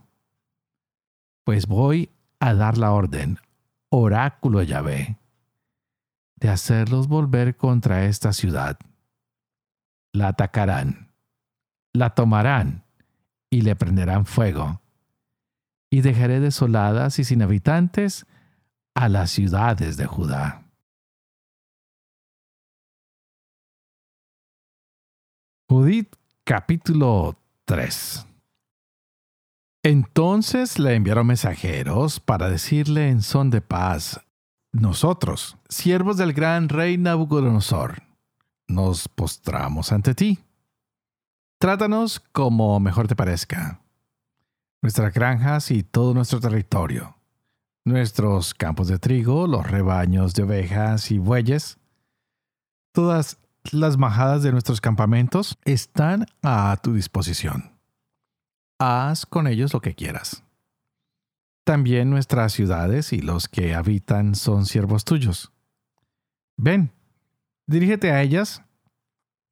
Pues 1.45 1.69
voy 1.69 2.11
a 2.41 2.55
dar 2.55 2.79
la 2.79 2.91
orden, 2.91 3.39
oráculo 3.91 4.65
Yahvé, 4.65 5.19
de 6.35 6.49
hacerlos 6.49 7.07
volver 7.07 7.57
contra 7.57 8.07
esta 8.07 8.33
ciudad 8.33 8.77
la 10.17 10.29
atacarán, 10.29 11.13
la 11.93 12.11
tomarán 12.11 12.85
y 13.51 13.61
le 13.61 13.77
prenderán 13.77 14.25
fuego. 14.25 14.81
Y 15.91 16.01
dejaré 16.01 16.41
desoladas 16.41 17.19
y 17.19 17.25
sin 17.25 17.43
habitantes 17.43 18.27
a 18.95 19.09
las 19.09 19.31
ciudades 19.31 19.97
de 19.97 20.07
Judá. 20.07 20.66
Judith 25.69 26.15
capítulo 26.45 27.37
3 27.65 28.25
Entonces 29.83 30.79
le 30.79 30.95
enviaron 30.95 31.27
mensajeros 31.27 32.21
para 32.21 32.49
decirle 32.49 33.09
en 33.09 33.21
son 33.21 33.51
de 33.51 33.61
paz, 33.61 34.21
nosotros, 34.71 35.57
siervos 35.69 36.19
del 36.19 36.35
gran 36.35 36.69
rey 36.69 36.97
Nabucodonosor, 36.99 38.01
nos 38.69 39.09
postramos 39.09 39.91
ante 39.91 40.15
ti. 40.15 40.39
Trátanos 41.59 42.21
como 42.21 42.79
mejor 42.79 43.09
te 43.09 43.17
parezca. 43.17 43.81
Nuestras 44.83 45.13
granjas 45.13 45.73
y 45.73 45.83
todo 45.83 46.15
nuestro 46.15 46.39
territorio, 46.39 47.17
nuestros 47.85 48.55
campos 48.55 48.87
de 48.87 49.01
trigo, 49.01 49.49
los 49.49 49.69
rebaños 49.69 50.33
de 50.35 50.45
ovejas 50.45 51.11
y 51.11 51.19
bueyes, 51.19 51.81
todas 52.93 53.41
las 53.73 53.97
majadas 53.97 54.43
de 54.43 54.53
nuestros 54.53 54.81
campamentos 54.81 55.59
están 55.65 56.27
a 56.43 56.77
tu 56.83 56.95
disposición. 56.95 57.73
Haz 58.79 59.27
con 59.27 59.47
ellos 59.47 59.73
lo 59.73 59.81
que 59.81 59.95
quieras. 59.95 60.45
También 61.65 62.11
nuestras 62.11 62.53
ciudades 62.53 63.13
y 63.13 63.21
los 63.21 63.49
que 63.49 63.75
habitan 63.75 64.35
son 64.35 64.67
siervos 64.67 65.05
tuyos. 65.05 65.53
Ven, 66.57 66.93
dirígete 67.67 68.13
a 68.13 68.23
ellas 68.23 68.63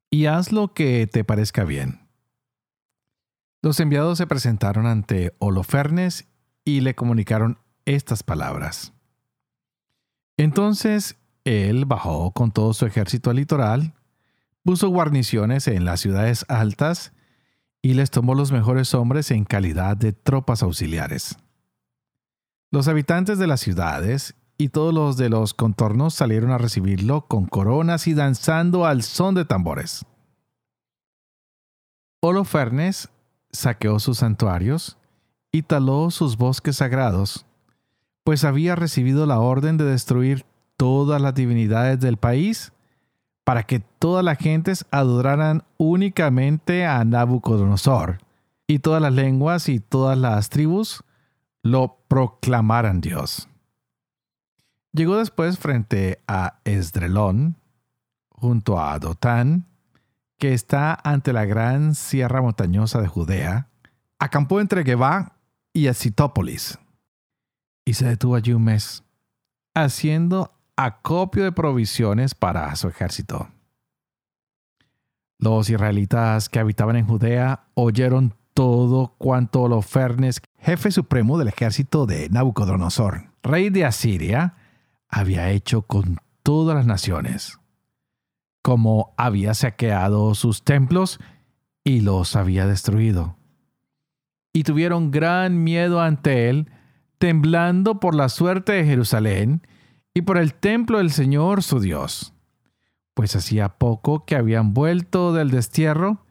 y 0.09 0.27
haz 0.27 0.51
lo 0.51 0.73
que 0.73 1.07
te 1.07 1.23
parezca 1.23 1.63
bien. 1.63 2.07
Los 3.61 3.79
enviados 3.79 4.17
se 4.17 4.27
presentaron 4.27 4.85
ante 4.85 5.35
Holofernes 5.39 6.27
y 6.63 6.81
le 6.81 6.95
comunicaron 6.95 7.59
estas 7.85 8.23
palabras. 8.23 8.93
Entonces 10.37 11.17
él 11.45 11.85
bajó 11.85 12.31
con 12.31 12.51
todo 12.51 12.73
su 12.73 12.85
ejército 12.85 13.29
al 13.29 13.37
litoral, 13.37 13.93
puso 14.65 14.89
guarniciones 14.89 15.67
en 15.67 15.85
las 15.85 15.99
ciudades 15.99 16.43
altas 16.49 17.13
y 17.83 17.93
les 17.93 18.09
tomó 18.09 18.33
los 18.33 18.51
mejores 18.51 18.95
hombres 18.95 19.29
en 19.29 19.45
calidad 19.45 19.95
de 19.95 20.11
tropas 20.11 20.63
auxiliares. 20.63 21.37
Los 22.71 22.87
habitantes 22.87 23.37
de 23.37 23.45
las 23.45 23.61
ciudades 23.61 24.33
y 24.57 24.69
todos 24.69 24.91
los 24.91 25.17
de 25.17 25.29
los 25.29 25.53
contornos 25.53 26.15
salieron 26.15 26.49
a 26.49 26.57
recibirlo 26.57 27.27
con 27.27 27.45
coronas 27.45 28.07
y 28.07 28.15
danzando 28.15 28.87
al 28.87 29.03
son 29.03 29.35
de 29.35 29.45
tambores. 29.45 30.03
Holofernes 32.21 33.09
saqueó 33.51 33.99
sus 33.99 34.17
santuarios 34.17 34.97
y 35.51 35.61
taló 35.61 36.09
sus 36.09 36.37
bosques 36.37 36.77
sagrados, 36.77 37.45
pues 38.23 38.43
había 38.43 38.75
recibido 38.75 39.27
la 39.27 39.39
orden 39.39 39.77
de 39.77 39.85
destruir 39.85 40.43
todas 40.75 41.21
las 41.21 41.35
divinidades 41.35 41.99
del 41.99 42.17
país 42.17 42.73
para 43.45 43.63
que 43.63 43.79
todas 43.79 44.25
las 44.25 44.39
gentes 44.39 44.85
adoraran 44.91 45.63
únicamente 45.77 46.85
a 46.85 47.05
Nabucodonosor 47.05 48.17
y 48.67 48.79
todas 48.79 49.01
las 49.01 49.13
lenguas 49.13 49.69
y 49.69 49.79
todas 49.79 50.17
las 50.17 50.49
tribus 50.49 51.03
lo 51.61 51.99
proclamaran 52.07 53.01
Dios. 53.01 53.47
Llegó 54.91 55.17
después 55.17 55.59
frente 55.59 56.21
a 56.27 56.59
Esdrelón, 56.63 57.57
junto 58.29 58.81
a 58.81 58.97
Dotán, 58.97 59.67
que 60.39 60.53
está 60.53 60.97
ante 61.03 61.31
la 61.31 61.45
gran 61.45 61.93
sierra 61.93 62.41
montañosa 62.41 62.99
de 62.99 63.07
Judea, 63.07 63.69
acampó 64.17 64.59
entre 64.59 64.83
Gebá 64.83 65.37
y 65.71 65.87
Acitópolis, 65.87 66.79
y 67.85 67.93
se 67.93 68.07
detuvo 68.07 68.35
allí 68.35 68.53
un 68.53 68.63
mes, 68.63 69.03
haciendo 69.75 70.54
acopio 70.75 71.43
de 71.43 71.51
provisiones 71.51 72.35
para 72.35 72.75
su 72.75 72.87
ejército. 72.87 73.49
Los 75.37 75.69
israelitas 75.69 76.49
que 76.49 76.59
habitaban 76.59 76.95
en 76.95 77.07
Judea 77.07 77.67
oyeron 77.73 78.35
todo 78.53 79.15
cuanto 79.17 79.63
Holofernes, 79.63 80.41
jefe 80.59 80.91
supremo 80.91 81.37
del 81.37 81.49
ejército 81.49 82.05
de 82.05 82.29
Nabucodonosor, 82.29 83.31
rey 83.43 83.69
de 83.69 83.85
Asiria, 83.85 84.55
había 85.09 85.51
hecho 85.51 85.81
con 85.81 86.19
todas 86.41 86.75
las 86.75 86.85
naciones, 86.85 87.59
como 88.61 89.13
había 89.17 89.53
saqueado 89.53 90.35
sus 90.35 90.63
templos 90.63 91.19
y 91.83 92.01
los 92.01 92.35
había 92.35 92.65
destruido. 92.65 93.37
Y 94.53 94.63
tuvieron 94.63 95.11
gran 95.11 95.63
miedo 95.63 96.01
ante 96.01 96.49
él, 96.49 96.71
temblando 97.17 97.99
por 97.99 98.15
la 98.15 98.29
suerte 98.29 98.71
de 98.71 98.85
Jerusalén 98.85 99.61
y 100.15 100.21
por 100.21 100.37
el 100.37 100.55
templo 100.55 100.97
del 100.97 101.11
Señor 101.11 101.61
su 101.61 101.79
Dios, 101.79 102.33
pues 103.13 103.35
hacía 103.35 103.77
poco 103.77 104.25
que 104.25 104.35
habían 104.35 104.73
vuelto 104.73 105.33
del 105.33 105.51
destierro 105.51 106.25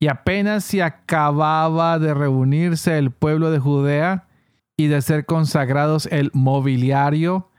y 0.00 0.08
apenas 0.08 0.64
se 0.64 0.82
acababa 0.82 1.98
de 1.98 2.14
reunirse 2.14 2.98
el 2.98 3.10
pueblo 3.10 3.50
de 3.50 3.58
Judea 3.58 4.26
y 4.76 4.86
de 4.86 5.02
ser 5.02 5.26
consagrados 5.26 6.06
el 6.06 6.30
mobiliario 6.32 7.50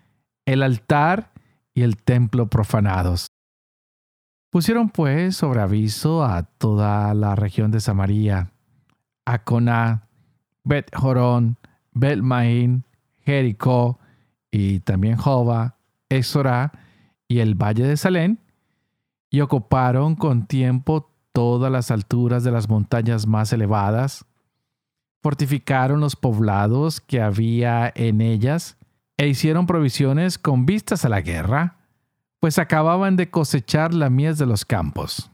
el 0.46 0.64
altar 0.64 1.32
y 1.76 1.84
el 1.84 1.98
templo 1.98 2.50
profanados. 2.50 3.28
Pusieron 4.50 4.90
pues 4.90 5.36
sobre 5.36 5.62
aviso 5.62 6.24
a 6.24 6.44
toda 6.44 7.14
la 7.14 7.36
región 7.36 7.70
de 7.70 7.80
Samaria, 7.80 8.52
a 9.26 9.44
Coná, 9.44 10.08
Bet 10.64 10.90
Jorón, 10.96 11.58
Bet 11.94 12.22
Jericó 13.20 14.00
y 14.52 14.80
también 14.80 15.18
Jova, 15.18 15.78
Exorá 16.10 16.72
y 17.28 17.40
el 17.40 17.56
valle 17.56 17.84
de 17.84 17.98
Salén, 17.98 18.40
y 19.30 19.42
ocuparon 19.42 20.16
con 20.16 20.48
tiempo 20.48 21.12
todas 21.32 21.72
las 21.72 21.92
alturas 21.92 22.44
de 22.44 22.52
las 22.52 22.68
montañas 22.68 23.28
más 23.28 23.54
elevadas, 23.54 24.26
fortificaron 25.22 26.00
los 26.00 26.16
poblados 26.16 27.02
que 27.02 27.22
había 27.22 27.92
en 27.96 28.22
ellas, 28.22 28.78
e 29.18 29.28
hicieron 29.28 29.68
provisiones 29.68 30.38
con 30.38 30.66
vistas 30.66 31.04
a 31.04 31.10
la 31.10 31.22
guerra, 31.22 31.76
pues 32.40 32.58
acababan 32.58 33.18
de 33.18 33.30
cosechar 33.30 33.94
la 33.94 34.10
mies 34.10 34.38
de 34.38 34.46
los 34.46 34.64
campos. 34.64 35.30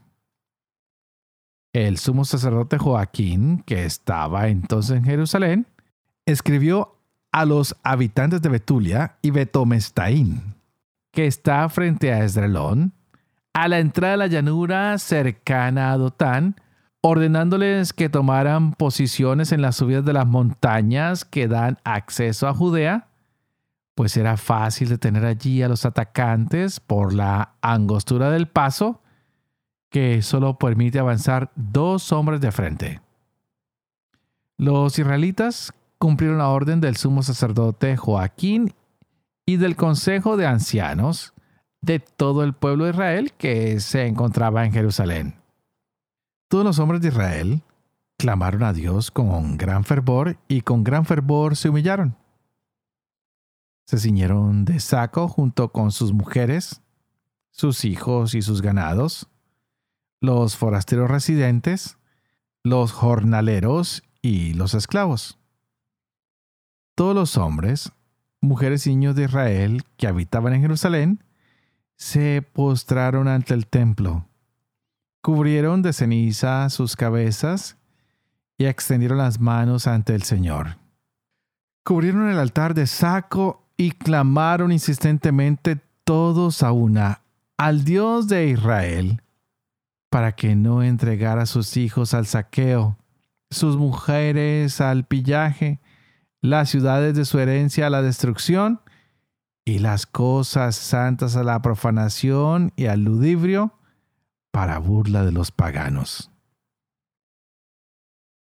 El 1.72 1.98
sumo 1.98 2.24
sacerdote 2.24 2.78
Joaquín, 2.78 3.62
que 3.64 3.84
estaba 3.84 4.48
entonces 4.48 4.96
en 4.96 5.04
Jerusalén, 5.04 5.66
escribió 6.24 6.95
a 7.36 7.44
los 7.44 7.76
habitantes 7.82 8.40
de 8.40 8.48
Betulia 8.48 9.18
y 9.20 9.30
Betomestaín, 9.30 10.54
que 11.12 11.26
está 11.26 11.68
frente 11.68 12.10
a 12.10 12.24
Esdrelón, 12.24 12.94
a 13.52 13.68
la 13.68 13.78
entrada 13.78 14.12
de 14.12 14.16
la 14.16 14.26
llanura 14.26 14.96
cercana 14.96 15.92
a 15.92 15.98
Dotán, 15.98 16.56
ordenándoles 17.02 17.92
que 17.92 18.08
tomaran 18.08 18.72
posiciones 18.72 19.52
en 19.52 19.60
las 19.60 19.76
subidas 19.76 20.06
de 20.06 20.14
las 20.14 20.26
montañas 20.26 21.26
que 21.26 21.46
dan 21.46 21.76
acceso 21.84 22.48
a 22.48 22.54
Judea, 22.54 23.08
pues 23.94 24.16
era 24.16 24.38
fácil 24.38 24.88
detener 24.88 25.26
allí 25.26 25.62
a 25.62 25.68
los 25.68 25.84
atacantes 25.84 26.80
por 26.80 27.12
la 27.12 27.56
angostura 27.60 28.30
del 28.30 28.48
paso, 28.48 29.02
que 29.90 30.22
solo 30.22 30.58
permite 30.58 31.00
avanzar 31.00 31.52
dos 31.54 32.12
hombres 32.12 32.40
de 32.40 32.50
frente. 32.50 33.02
Los 34.56 34.98
israelitas 34.98 35.74
cumplieron 35.98 36.38
la 36.38 36.48
orden 36.48 36.80
del 36.80 36.96
sumo 36.96 37.22
sacerdote 37.22 37.96
Joaquín 37.96 38.74
y 39.44 39.56
del 39.56 39.76
consejo 39.76 40.36
de 40.36 40.46
ancianos 40.46 41.34
de 41.80 42.00
todo 42.00 42.42
el 42.42 42.52
pueblo 42.52 42.84
de 42.84 42.90
Israel 42.90 43.32
que 43.32 43.80
se 43.80 44.06
encontraba 44.06 44.64
en 44.64 44.72
Jerusalén. 44.72 45.34
Todos 46.48 46.64
los 46.64 46.78
hombres 46.78 47.00
de 47.00 47.08
Israel 47.08 47.62
clamaron 48.18 48.62
a 48.62 48.72
Dios 48.72 49.10
con 49.10 49.56
gran 49.56 49.84
fervor 49.84 50.38
y 50.48 50.62
con 50.62 50.84
gran 50.84 51.04
fervor 51.04 51.56
se 51.56 51.68
humillaron 51.68 52.16
se 53.86 53.98
ciñeron 53.98 54.64
de 54.64 54.80
saco 54.80 55.28
junto 55.28 55.70
con 55.70 55.92
sus 55.92 56.12
mujeres, 56.12 56.82
sus 57.52 57.84
hijos 57.84 58.34
y 58.34 58.42
sus 58.42 58.60
ganados, 58.60 59.28
los 60.20 60.56
forasteros 60.56 61.08
residentes, 61.08 61.96
los 62.64 62.92
jornaleros 62.92 64.02
y 64.20 64.54
los 64.54 64.74
esclavos. 64.74 65.38
Todos 66.96 67.14
los 67.14 67.36
hombres, 67.36 67.92
mujeres 68.40 68.86
y 68.86 68.90
niños 68.90 69.14
de 69.14 69.24
Israel 69.24 69.82
que 69.98 70.06
habitaban 70.06 70.54
en 70.54 70.62
Jerusalén 70.62 71.22
se 71.96 72.40
postraron 72.40 73.28
ante 73.28 73.52
el 73.52 73.66
templo, 73.66 74.26
cubrieron 75.20 75.82
de 75.82 75.92
ceniza 75.92 76.68
sus 76.70 76.96
cabezas 76.96 77.76
y 78.56 78.64
extendieron 78.64 79.18
las 79.18 79.38
manos 79.38 79.86
ante 79.86 80.14
el 80.14 80.22
Señor. 80.22 80.78
Cubrieron 81.84 82.30
el 82.30 82.38
altar 82.38 82.72
de 82.72 82.86
saco 82.86 83.62
y 83.76 83.90
clamaron 83.90 84.72
insistentemente 84.72 85.78
todos 86.04 86.62
a 86.62 86.72
una 86.72 87.20
al 87.58 87.84
Dios 87.84 88.26
de 88.26 88.48
Israel 88.48 89.20
para 90.08 90.32
que 90.32 90.56
no 90.56 90.82
entregara 90.82 91.44
sus 91.44 91.76
hijos 91.76 92.14
al 92.14 92.26
saqueo, 92.26 92.96
sus 93.50 93.76
mujeres 93.76 94.80
al 94.80 95.04
pillaje, 95.04 95.78
las 96.40 96.70
ciudades 96.70 97.14
de 97.14 97.24
su 97.24 97.38
herencia 97.38 97.86
a 97.86 97.90
la 97.90 98.02
destrucción 98.02 98.80
y 99.64 99.80
las 99.80 100.06
cosas 100.06 100.76
santas 100.76 101.36
a 101.36 101.42
la 101.42 101.60
profanación 101.60 102.72
y 102.76 102.86
al 102.86 103.02
ludibrio 103.02 103.74
para 104.52 104.78
burla 104.78 105.24
de 105.24 105.32
los 105.32 105.50
paganos. 105.50 106.30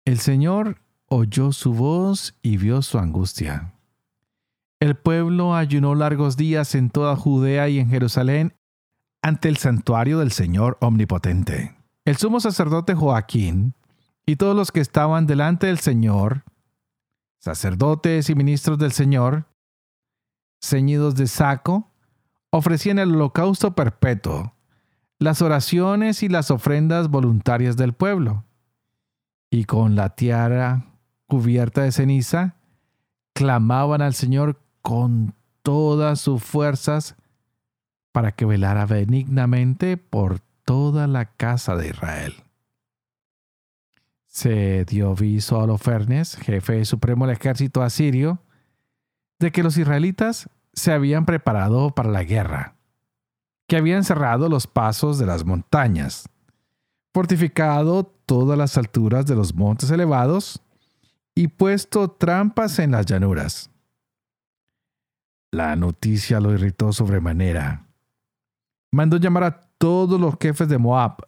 El 0.06 0.20
Señor 0.20 0.82
oyó 1.08 1.52
su 1.52 1.74
voz 1.74 2.36
y 2.42 2.58
vio 2.58 2.82
su 2.82 2.98
angustia. 2.98 3.74
El 4.80 4.96
pueblo 4.96 5.56
ayunó 5.56 5.94
largos 5.94 6.38
días 6.38 6.74
en 6.74 6.90
toda 6.90 7.16
Judea 7.16 7.68
y 7.68 7.80
en 7.80 7.90
Jerusalén 7.90 8.56
ante 9.22 9.50
el 9.50 9.58
santuario 9.58 10.20
del 10.20 10.32
Señor 10.32 10.78
Omnipotente. 10.80 11.76
El 12.06 12.16
sumo 12.16 12.40
sacerdote 12.40 12.96
Joaquín 12.96 13.76
y 14.26 14.38
todos 14.38 14.56
los 14.56 14.72
que 14.72 14.80
estaban 14.80 15.28
delante 15.28 15.68
del 15.68 15.80
Señor, 15.80 16.44
sacerdotes 17.40 18.30
y 18.30 18.36
ministros 18.36 18.78
del 18.78 18.92
Señor, 18.92 19.46
ceñidos 20.62 21.16
de 21.16 21.28
saco, 21.28 21.92
ofrecían 22.52 23.00
el 23.00 23.16
holocausto 23.16 23.76
perpetuo, 23.76 24.54
las 25.18 25.42
oraciones 25.42 26.24
y 26.24 26.30
las 26.30 26.52
ofrendas 26.52 27.10
voluntarias 27.10 27.78
del 27.78 27.94
pueblo. 27.94 28.46
Y 29.52 29.66
con 29.66 29.96
la 29.96 30.16
tiara 30.16 30.86
cubierta 31.28 31.84
de 31.84 31.92
ceniza, 31.92 32.56
clamaban 33.34 34.02
al 34.02 34.14
Señor 34.14 34.62
con 34.82 35.34
todas 35.62 36.20
sus 36.20 36.44
fuerzas 36.44 37.16
para 38.12 38.32
que 38.32 38.46
velara 38.46 38.86
benignamente 38.86 39.98
por 39.98 40.40
toda 40.66 41.08
la 41.08 41.26
casa 41.26 41.76
de 41.76 41.90
Israel. 41.90 42.34
Se 44.40 44.86
dio 44.86 45.12
aviso 45.12 45.58
a 45.58 45.64
Holofernes, 45.66 46.38
jefe 46.38 46.86
supremo 46.86 47.28
del 47.28 47.36
ejército 47.36 47.82
asirio, 47.82 48.42
de 49.38 49.52
que 49.52 49.64
los 49.64 49.78
israelitas 49.78 50.50
se 50.72 50.94
habían 50.94 51.26
preparado 51.26 51.94
para 51.94 52.10
la 52.10 52.24
guerra, 52.24 52.78
que 53.68 53.76
habían 53.76 54.06
cerrado 54.06 54.48
los 54.48 54.66
pasos 54.66 55.20
de 55.20 55.26
las 55.26 55.44
montañas, 55.44 56.30
fortificado 57.14 58.06
todas 58.06 58.58
las 58.58 58.78
alturas 58.78 59.26
de 59.26 59.36
los 59.36 59.54
montes 59.54 59.92
elevados 59.92 60.62
y 61.36 61.50
puesto 61.50 62.10
trampas 62.10 62.80
en 62.80 62.92
las 62.92 63.08
llanuras. 63.08 63.70
La 65.52 65.76
noticia 65.76 66.40
lo 66.40 66.54
irritó 66.54 66.94
sobremanera. 66.94 67.88
Mandó 68.90 69.18
llamar 69.18 69.44
a 69.44 69.60
todos 69.78 70.18
los 70.18 70.38
jefes 70.40 70.70
de 70.70 70.78
Moab, 70.78 71.28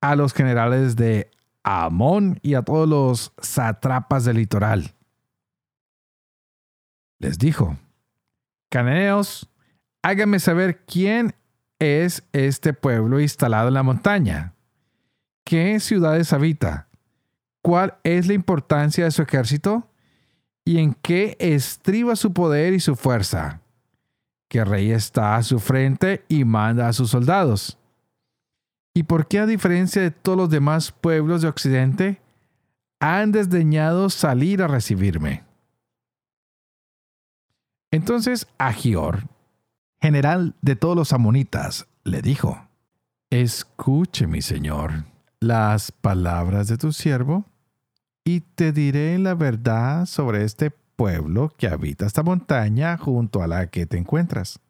a 0.00 0.16
los 0.16 0.32
generales 0.32 0.96
de 0.96 1.30
Amón 1.70 2.38
y 2.42 2.54
a 2.54 2.62
todos 2.62 2.88
los 2.88 3.32
satrapas 3.38 4.24
del 4.24 4.38
litoral. 4.38 4.94
Les 7.18 7.38
dijo, 7.38 7.76
Cananeos, 8.70 9.48
háganme 10.02 10.40
saber 10.40 10.84
quién 10.84 11.34
es 11.78 12.22
este 12.32 12.72
pueblo 12.72 13.20
instalado 13.20 13.68
en 13.68 13.74
la 13.74 13.82
montaña. 13.82 14.54
¿Qué 15.44 15.80
ciudades 15.80 16.32
habita? 16.32 16.88
¿Cuál 17.62 17.98
es 18.04 18.26
la 18.26 18.34
importancia 18.34 19.04
de 19.04 19.10
su 19.10 19.22
ejército? 19.22 19.88
¿Y 20.64 20.78
en 20.78 20.94
qué 20.94 21.36
estriba 21.38 22.16
su 22.16 22.32
poder 22.32 22.72
y 22.72 22.80
su 22.80 22.96
fuerza? 22.96 23.60
¿Qué 24.48 24.64
rey 24.64 24.90
está 24.90 25.36
a 25.36 25.42
su 25.42 25.60
frente 25.60 26.24
y 26.28 26.44
manda 26.44 26.88
a 26.88 26.92
sus 26.92 27.10
soldados? 27.10 27.79
¿Y 28.94 29.04
por 29.04 29.28
qué 29.28 29.38
a 29.38 29.46
diferencia 29.46 30.02
de 30.02 30.10
todos 30.10 30.36
los 30.36 30.50
demás 30.50 30.92
pueblos 30.92 31.42
de 31.42 31.48
Occidente, 31.48 32.20
han 32.98 33.32
desdeñado 33.32 34.10
salir 34.10 34.62
a 34.62 34.68
recibirme? 34.68 35.44
Entonces 37.92 38.46
Agior, 38.58 39.24
general 40.00 40.54
de 40.62 40.76
todos 40.76 40.96
los 40.96 41.12
amonitas, 41.12 41.86
le 42.04 42.22
dijo, 42.22 42.68
Escuche, 43.30 44.26
mi 44.26 44.42
señor, 44.42 45.04
las 45.38 45.92
palabras 45.92 46.68
de 46.68 46.76
tu 46.76 46.92
siervo, 46.92 47.44
y 48.24 48.40
te 48.40 48.72
diré 48.72 49.18
la 49.18 49.34
verdad 49.34 50.06
sobre 50.06 50.44
este 50.44 50.70
pueblo 50.70 51.52
que 51.56 51.66
habita 51.66 52.06
esta 52.06 52.22
montaña 52.22 52.98
junto 52.98 53.42
a 53.42 53.46
la 53.46 53.68
que 53.68 53.86
te 53.86 53.96
encuentras. 53.96 54.60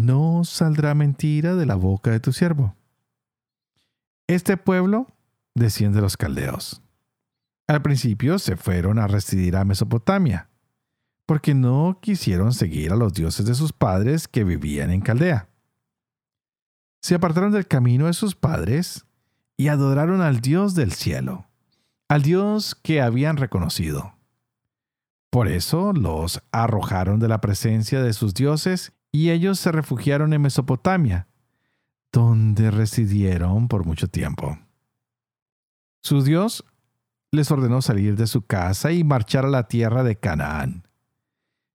No 0.00 0.44
saldrá 0.44 0.94
mentira 0.94 1.54
de 1.54 1.66
la 1.66 1.74
boca 1.74 2.10
de 2.10 2.20
tu 2.20 2.32
siervo. 2.32 2.74
Este 4.28 4.56
pueblo 4.56 5.06
desciende 5.54 5.96
de 5.96 6.00
los 6.00 6.16
caldeos. 6.16 6.80
Al 7.66 7.82
principio 7.82 8.38
se 8.38 8.56
fueron 8.56 8.98
a 8.98 9.06
residir 9.08 9.56
a 9.56 9.64
Mesopotamia 9.66 10.48
porque 11.26 11.52
no 11.52 11.98
quisieron 12.00 12.54
seguir 12.54 12.92
a 12.92 12.96
los 12.96 13.12
dioses 13.12 13.44
de 13.44 13.54
sus 13.54 13.74
padres 13.74 14.26
que 14.26 14.42
vivían 14.42 14.90
en 14.90 15.02
Caldea. 15.02 15.50
Se 17.02 17.16
apartaron 17.16 17.52
del 17.52 17.66
camino 17.66 18.06
de 18.06 18.14
sus 18.14 18.34
padres 18.34 19.04
y 19.58 19.68
adoraron 19.68 20.22
al 20.22 20.40
Dios 20.40 20.74
del 20.74 20.92
cielo, 20.92 21.44
al 22.08 22.22
Dios 22.22 22.74
que 22.74 23.02
habían 23.02 23.36
reconocido. 23.36 24.14
Por 25.28 25.46
eso 25.46 25.92
los 25.92 26.42
arrojaron 26.52 27.20
de 27.20 27.28
la 27.28 27.42
presencia 27.42 28.02
de 28.02 28.14
sus 28.14 28.32
dioses 28.32 28.94
y 29.12 29.30
ellos 29.30 29.58
se 29.58 29.72
refugiaron 29.72 30.32
en 30.32 30.42
Mesopotamia, 30.42 31.26
donde 32.12 32.70
residieron 32.70 33.68
por 33.68 33.84
mucho 33.84 34.08
tiempo. 34.08 34.58
Su 36.02 36.22
Dios 36.22 36.64
les 37.30 37.50
ordenó 37.50 37.82
salir 37.82 38.16
de 38.16 38.26
su 38.26 38.42
casa 38.42 38.92
y 38.92 39.04
marchar 39.04 39.44
a 39.44 39.48
la 39.48 39.68
tierra 39.68 40.02
de 40.02 40.16
Canaán 40.16 40.84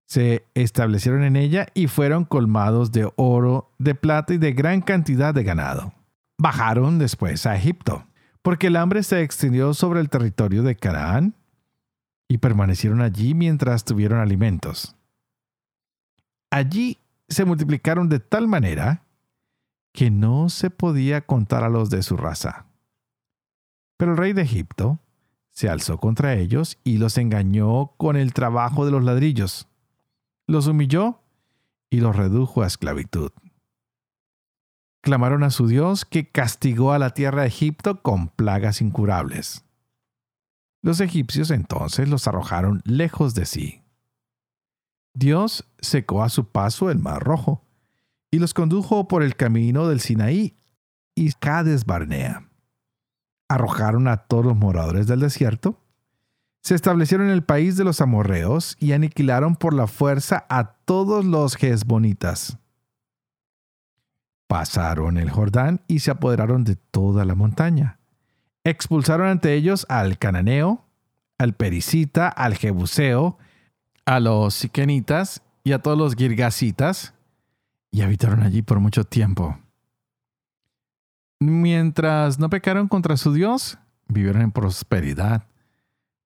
se 0.06 0.46
establecieron 0.54 1.24
en 1.24 1.36
ella 1.36 1.66
y 1.74 1.88
fueron 1.88 2.24
colmados 2.24 2.92
de 2.92 3.10
oro, 3.16 3.72
de 3.78 3.94
plata 3.94 4.34
y 4.34 4.38
de 4.38 4.52
gran 4.52 4.80
cantidad 4.80 5.34
de 5.34 5.42
ganado. 5.42 5.92
Bajaron 6.38 6.98
después 6.98 7.44
a 7.46 7.56
Egipto, 7.56 8.06
porque 8.42 8.68
el 8.68 8.76
hambre 8.76 9.02
se 9.02 9.22
extendió 9.22 9.74
sobre 9.74 10.00
el 10.00 10.08
territorio 10.08 10.62
de 10.62 10.76
Canaán, 10.76 11.34
y 12.28 12.38
permanecieron 12.38 13.02
allí 13.02 13.34
mientras 13.34 13.84
tuvieron 13.84 14.18
alimentos. 14.20 14.96
Allí 16.50 16.98
se 17.28 17.44
multiplicaron 17.44 18.08
de 18.08 18.20
tal 18.20 18.48
manera 18.48 19.04
que 19.92 20.10
no 20.10 20.48
se 20.48 20.70
podía 20.70 21.26
contar 21.26 21.64
a 21.64 21.68
los 21.68 21.90
de 21.90 22.02
su 22.02 22.16
raza. 22.16 22.66
Pero 23.96 24.12
el 24.12 24.18
rey 24.18 24.32
de 24.32 24.42
Egipto 24.42 24.98
se 25.50 25.68
alzó 25.68 25.98
contra 25.98 26.34
ellos 26.34 26.78
y 26.84 26.98
los 26.98 27.16
engañó 27.16 27.92
con 27.96 28.16
el 28.16 28.34
trabajo 28.34 28.84
de 28.84 28.90
los 28.90 29.02
ladrillos 29.02 29.68
los 30.46 30.66
humilló 30.66 31.20
y 31.90 32.00
los 32.00 32.16
redujo 32.16 32.62
a 32.62 32.66
esclavitud. 32.66 33.30
Clamaron 35.02 35.44
a 35.44 35.50
su 35.50 35.66
Dios 35.66 36.04
que 36.04 36.30
castigó 36.30 36.92
a 36.92 36.98
la 36.98 37.10
tierra 37.10 37.42
de 37.42 37.48
Egipto 37.48 38.02
con 38.02 38.28
plagas 38.28 38.80
incurables. 38.80 39.64
Los 40.82 41.00
egipcios 41.00 41.50
entonces 41.50 42.08
los 42.08 42.26
arrojaron 42.26 42.80
lejos 42.84 43.34
de 43.34 43.46
sí. 43.46 43.82
Dios 45.16 45.68
secó 45.80 46.22
a 46.22 46.28
su 46.28 46.50
paso 46.50 46.90
el 46.90 46.98
mar 46.98 47.22
rojo 47.22 47.64
y 48.30 48.38
los 48.38 48.54
condujo 48.54 49.08
por 49.08 49.22
el 49.22 49.34
camino 49.34 49.88
del 49.88 50.00
Sinaí 50.00 50.56
y 51.14 51.32
Cades 51.32 51.86
Barnea. 51.86 52.48
Arrojaron 53.48 54.08
a 54.08 54.18
todos 54.18 54.44
los 54.44 54.56
moradores 54.56 55.06
del 55.06 55.20
desierto 55.20 55.80
se 56.66 56.74
establecieron 56.74 57.28
en 57.28 57.32
el 57.32 57.44
país 57.44 57.76
de 57.76 57.84
los 57.84 58.00
amorreos 58.00 58.76
y 58.80 58.90
aniquilaron 58.90 59.54
por 59.54 59.72
la 59.72 59.86
fuerza 59.86 60.46
a 60.48 60.72
todos 60.84 61.24
los 61.24 61.54
jezbonitas. 61.54 62.58
Pasaron 64.48 65.16
el 65.16 65.30
Jordán 65.30 65.82
y 65.86 66.00
se 66.00 66.10
apoderaron 66.10 66.64
de 66.64 66.74
toda 66.74 67.24
la 67.24 67.36
montaña. 67.36 68.00
Expulsaron 68.64 69.28
ante 69.28 69.54
ellos 69.54 69.86
al 69.88 70.18
cananeo, 70.18 70.84
al 71.38 71.54
pericita, 71.54 72.26
al 72.26 72.56
jebuseo, 72.56 73.38
a 74.06 74.20
los 74.20 74.54
siquenitas 74.54 75.42
y 75.64 75.72
a 75.72 75.80
todos 75.80 75.98
los 75.98 76.14
girgasitas, 76.14 77.12
y 77.90 78.02
habitaron 78.02 78.42
allí 78.42 78.62
por 78.62 78.80
mucho 78.80 79.04
tiempo. 79.04 79.58
Mientras 81.40 82.38
no 82.38 82.48
pecaron 82.48 82.88
contra 82.88 83.16
su 83.16 83.32
Dios, 83.32 83.78
vivieron 84.08 84.42
en 84.42 84.52
prosperidad 84.52 85.46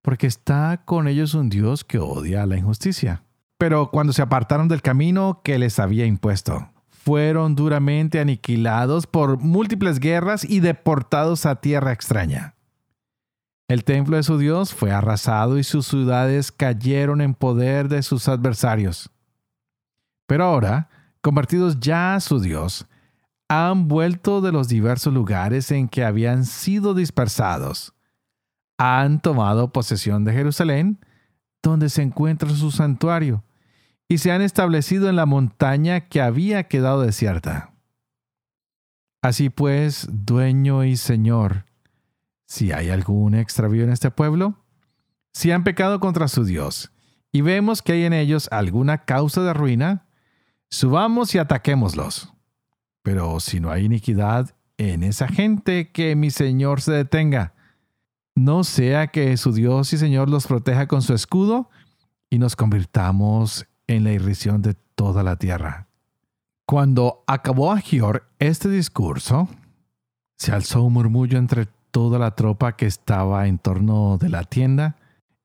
porque 0.02 0.26
está 0.26 0.82
con 0.84 1.08
ellos 1.08 1.34
un 1.34 1.48
Dios 1.48 1.84
que 1.84 1.98
odia 1.98 2.46
la 2.46 2.56
injusticia. 2.56 3.22
Pero 3.58 3.90
cuando 3.90 4.12
se 4.12 4.22
apartaron 4.22 4.68
del 4.68 4.82
camino 4.82 5.42
que 5.44 5.58
les 5.58 5.78
había 5.78 6.06
impuesto, 6.06 6.70
fueron 6.88 7.54
duramente 7.54 8.20
aniquilados 8.20 9.06
por 9.06 9.38
múltiples 9.38 10.00
guerras 10.00 10.44
y 10.44 10.60
deportados 10.60 11.44
a 11.44 11.56
tierra 11.56 11.92
extraña. 11.92 12.54
El 13.70 13.84
templo 13.84 14.16
de 14.16 14.24
su 14.24 14.36
Dios 14.36 14.74
fue 14.74 14.90
arrasado 14.90 15.56
y 15.56 15.62
sus 15.62 15.86
ciudades 15.86 16.50
cayeron 16.50 17.20
en 17.20 17.34
poder 17.34 17.86
de 17.88 18.02
sus 18.02 18.26
adversarios. 18.26 19.12
Pero 20.26 20.42
ahora, 20.42 20.88
convertidos 21.20 21.78
ya 21.78 22.16
a 22.16 22.20
su 22.20 22.40
Dios, 22.40 22.88
han 23.48 23.86
vuelto 23.86 24.40
de 24.40 24.50
los 24.50 24.66
diversos 24.66 25.14
lugares 25.14 25.70
en 25.70 25.88
que 25.88 26.02
habían 26.02 26.46
sido 26.46 26.94
dispersados 26.94 27.94
han 28.76 29.20
tomado 29.20 29.72
posesión 29.72 30.24
de 30.24 30.32
Jerusalén, 30.32 30.98
donde 31.62 31.90
se 31.90 32.02
encuentra 32.02 32.50
su 32.50 32.72
santuario, 32.72 33.44
y 34.08 34.18
se 34.18 34.32
han 34.32 34.42
establecido 34.42 35.08
en 35.08 35.14
la 35.14 35.26
montaña 35.26 36.08
que 36.08 36.20
había 36.20 36.64
quedado 36.64 37.02
desierta. 37.02 37.72
Así 39.22 39.48
pues, 39.48 40.08
dueño 40.10 40.82
y 40.82 40.96
señor, 40.96 41.66
si 42.50 42.72
hay 42.72 42.90
algún 42.90 43.36
extravío 43.36 43.84
en 43.84 43.90
este 43.90 44.10
pueblo, 44.10 44.56
Si 45.32 45.52
han 45.52 45.62
pecado 45.62 46.00
contra 46.00 46.26
su 46.26 46.44
Dios 46.44 46.90
y 47.30 47.42
vemos 47.42 47.80
que 47.80 47.92
hay 47.92 48.02
en 48.02 48.12
ellos 48.12 48.48
alguna 48.50 49.04
causa 49.04 49.40
de 49.42 49.54
ruina, 49.54 50.08
subamos 50.68 51.32
y 51.36 51.38
ataquémoslos. 51.38 52.32
Pero 53.04 53.38
si 53.38 53.60
no 53.60 53.70
hay 53.70 53.84
iniquidad 53.84 54.56
en 54.78 55.04
esa 55.04 55.28
gente, 55.28 55.92
que 55.92 56.16
mi 56.16 56.32
Señor 56.32 56.80
se 56.80 56.90
detenga. 56.90 57.54
No 58.34 58.64
sea 58.64 59.06
que 59.06 59.36
su 59.36 59.52
Dios 59.52 59.92
y 59.92 59.98
Señor 59.98 60.28
los 60.28 60.48
proteja 60.48 60.88
con 60.88 61.02
su 61.02 61.14
escudo 61.14 61.70
y 62.28 62.40
nos 62.40 62.56
convirtamos 62.56 63.68
en 63.86 64.02
la 64.02 64.10
irrisión 64.10 64.60
de 64.60 64.74
toda 64.96 65.22
la 65.22 65.36
tierra. 65.36 65.86
Cuando 66.66 67.22
acabó 67.28 67.70
Agior 67.70 68.28
este 68.40 68.68
discurso, 68.68 69.48
se 70.36 70.50
alzó 70.50 70.82
un 70.82 70.94
murmullo 70.94 71.38
entre 71.38 71.68
toda 71.90 72.18
la 72.18 72.34
tropa 72.34 72.76
que 72.76 72.86
estaba 72.86 73.46
en 73.46 73.58
torno 73.58 74.18
de 74.18 74.28
la 74.28 74.44
tienda 74.44 74.96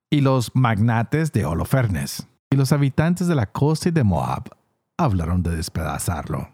y 0.10 0.22
los 0.22 0.56
magnates 0.56 1.32
de 1.32 1.46
Holofernes 1.46 2.28
y 2.50 2.56
los 2.56 2.72
habitantes 2.72 3.28
de 3.28 3.36
la 3.36 3.48
costa 3.52 3.90
y 3.90 3.92
de 3.92 4.04
Moab 4.04 4.50
hablaron 4.98 5.44
de 5.44 5.56
despedazarlo. 5.56 6.50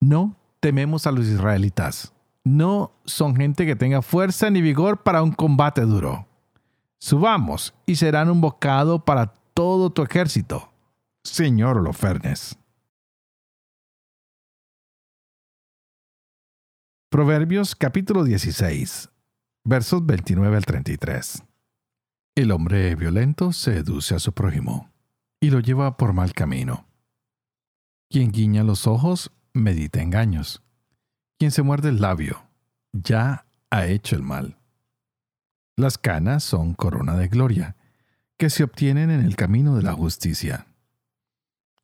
No 0.00 0.36
tememos 0.60 1.06
a 1.06 1.12
los 1.12 1.26
israelitas. 1.26 2.12
No 2.44 2.92
son 3.04 3.36
gente 3.36 3.66
que 3.66 3.76
tenga 3.76 4.02
fuerza 4.02 4.50
ni 4.50 4.62
vigor 4.62 5.02
para 5.02 5.22
un 5.22 5.32
combate 5.32 5.82
duro. 5.82 6.26
Subamos 6.98 7.74
y 7.86 7.96
serán 7.96 8.30
un 8.30 8.40
bocado 8.40 9.04
para 9.04 9.34
todo 9.54 9.90
tu 9.90 10.02
ejército, 10.02 10.70
señor 11.22 11.78
Holofernes. 11.78 12.58
Proverbios 17.10 17.74
capítulo 17.74 18.22
16, 18.22 19.08
versos 19.64 20.04
29 20.04 20.58
al 20.58 20.66
33. 20.66 21.42
El 22.34 22.50
hombre 22.50 22.94
violento 22.96 23.54
seduce 23.54 24.14
a 24.14 24.18
su 24.18 24.34
prójimo 24.34 24.90
y 25.40 25.48
lo 25.48 25.60
lleva 25.60 25.96
por 25.96 26.12
mal 26.12 26.34
camino. 26.34 26.86
Quien 28.10 28.30
guiña 28.30 28.62
los 28.62 28.86
ojos 28.86 29.32
medita 29.54 30.02
engaños. 30.02 30.62
Quien 31.38 31.50
se 31.50 31.62
muerde 31.62 31.88
el 31.88 32.02
labio 32.02 32.42
ya 32.92 33.46
ha 33.70 33.86
hecho 33.86 34.14
el 34.14 34.22
mal. 34.22 34.58
Las 35.78 35.96
canas 35.96 36.44
son 36.44 36.74
corona 36.74 37.16
de 37.16 37.28
gloria, 37.28 37.74
que 38.36 38.50
se 38.50 38.64
obtienen 38.64 39.10
en 39.10 39.24
el 39.24 39.34
camino 39.34 39.76
de 39.76 39.82
la 39.82 39.94
justicia. 39.94 40.66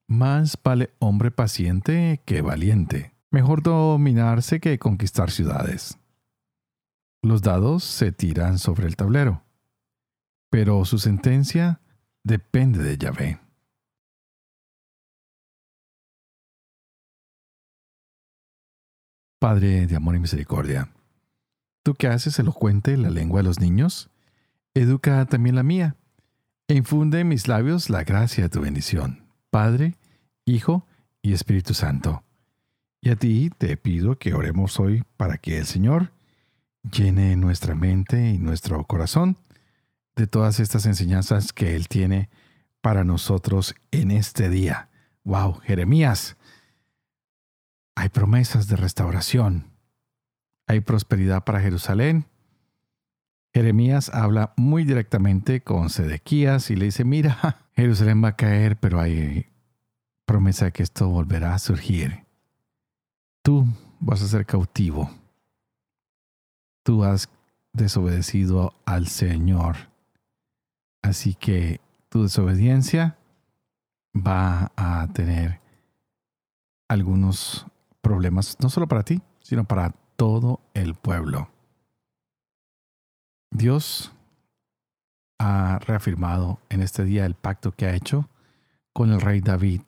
Más 0.06 0.58
vale 0.62 0.92
hombre 0.98 1.30
paciente 1.30 2.20
que 2.26 2.42
valiente. 2.42 3.13
Mejor 3.34 3.62
dominarse 3.62 4.60
que 4.60 4.78
conquistar 4.78 5.30
ciudades. 5.30 5.98
Los 7.22 7.42
dados 7.42 7.84
se 7.84 8.12
tiran 8.12 8.58
sobre 8.58 8.86
el 8.86 8.96
tablero 8.96 9.44
pero 10.54 10.84
su 10.84 11.00
sentencia 11.00 11.80
depende 12.22 12.80
de 12.80 12.96
Yahvé. 12.96 13.40
Padre 19.40 19.88
de 19.88 19.96
amor 19.96 20.14
y 20.14 20.20
misericordia, 20.20 20.92
tú 21.82 21.94
que 21.94 22.06
haces 22.06 22.38
elocuente 22.38 22.96
la 22.96 23.10
lengua 23.10 23.40
de 23.40 23.48
los 23.48 23.58
niños, 23.58 24.10
educa 24.74 25.26
también 25.26 25.56
la 25.56 25.64
mía, 25.64 25.96
e 26.68 26.74
infunde 26.74 27.18
en 27.18 27.26
mis 27.26 27.48
labios 27.48 27.90
la 27.90 28.04
gracia 28.04 28.44
de 28.44 28.50
tu 28.50 28.60
bendición, 28.60 29.26
Padre, 29.50 29.96
Hijo 30.44 30.86
y 31.20 31.32
Espíritu 31.32 31.74
Santo. 31.74 32.23
Y 33.04 33.10
a 33.10 33.16
ti 33.16 33.50
te 33.50 33.76
pido 33.76 34.18
que 34.18 34.32
oremos 34.32 34.80
hoy 34.80 35.04
para 35.18 35.36
que 35.36 35.58
el 35.58 35.66
Señor 35.66 36.14
llene 36.90 37.36
nuestra 37.36 37.74
mente 37.74 38.30
y 38.30 38.38
nuestro 38.38 38.82
corazón 38.84 39.36
de 40.16 40.26
todas 40.26 40.58
estas 40.58 40.86
enseñanzas 40.86 41.52
que 41.52 41.76
Él 41.76 41.86
tiene 41.86 42.30
para 42.80 43.04
nosotros 43.04 43.74
en 43.90 44.10
este 44.10 44.48
día. 44.48 44.88
¡Wow! 45.22 45.60
Jeremías, 45.64 46.38
hay 47.94 48.08
promesas 48.08 48.68
de 48.68 48.76
restauración, 48.76 49.66
hay 50.66 50.80
prosperidad 50.80 51.44
para 51.44 51.60
Jerusalén. 51.60 52.24
Jeremías 53.52 54.08
habla 54.14 54.54
muy 54.56 54.84
directamente 54.84 55.60
con 55.60 55.90
Sedequías 55.90 56.70
y 56.70 56.76
le 56.76 56.86
dice, 56.86 57.04
mira, 57.04 57.66
Jerusalén 57.76 58.24
va 58.24 58.28
a 58.28 58.36
caer, 58.36 58.78
pero 58.78 58.98
hay 58.98 59.50
promesa 60.24 60.64
de 60.64 60.72
que 60.72 60.82
esto 60.82 61.10
volverá 61.10 61.52
a 61.52 61.58
surgir. 61.58 62.23
Tú 63.44 63.64
vas 64.00 64.20
a 64.22 64.26
ser 64.26 64.44
cautivo. 64.44 65.09
Tú 66.83 67.04
has 67.04 67.28
desobedecido 67.72 68.74
al 68.85 69.07
Señor 69.07 69.94
Así 71.04 71.35
que 71.35 71.83
tu 72.09 72.22
desobediencia 72.22 73.18
va 74.16 74.72
a 74.74 75.07
tener 75.12 75.61
algunos 76.88 77.66
problemas, 78.00 78.57
no 78.61 78.70
solo 78.70 78.88
para 78.88 79.02
ti, 79.02 79.20
sino 79.40 79.64
para 79.64 79.90
todo 80.16 80.61
el 80.72 80.94
pueblo. 80.94 81.50
Dios 83.50 84.12
ha 85.38 85.78
reafirmado 85.80 86.59
en 86.70 86.80
este 86.80 87.04
día 87.04 87.26
el 87.26 87.35
pacto 87.35 87.72
que 87.72 87.85
ha 87.85 87.94
hecho 87.94 88.30
con 88.94 89.12
el 89.12 89.20
rey 89.20 89.42
David, 89.42 89.83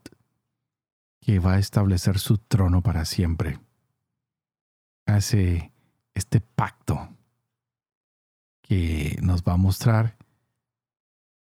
que 1.27 1.41
va 1.41 1.55
a 1.55 1.59
establecer 1.59 2.21
su 2.21 2.39
trono 2.39 2.83
para 2.83 3.05
siempre. 3.05 3.59
Hace 5.07 5.73
este 6.15 6.41
pacto 6.41 7.09
que 8.62 9.19
nos 9.23 9.43
va 9.43 9.55
a 9.55 9.57
mostrar 9.57 10.17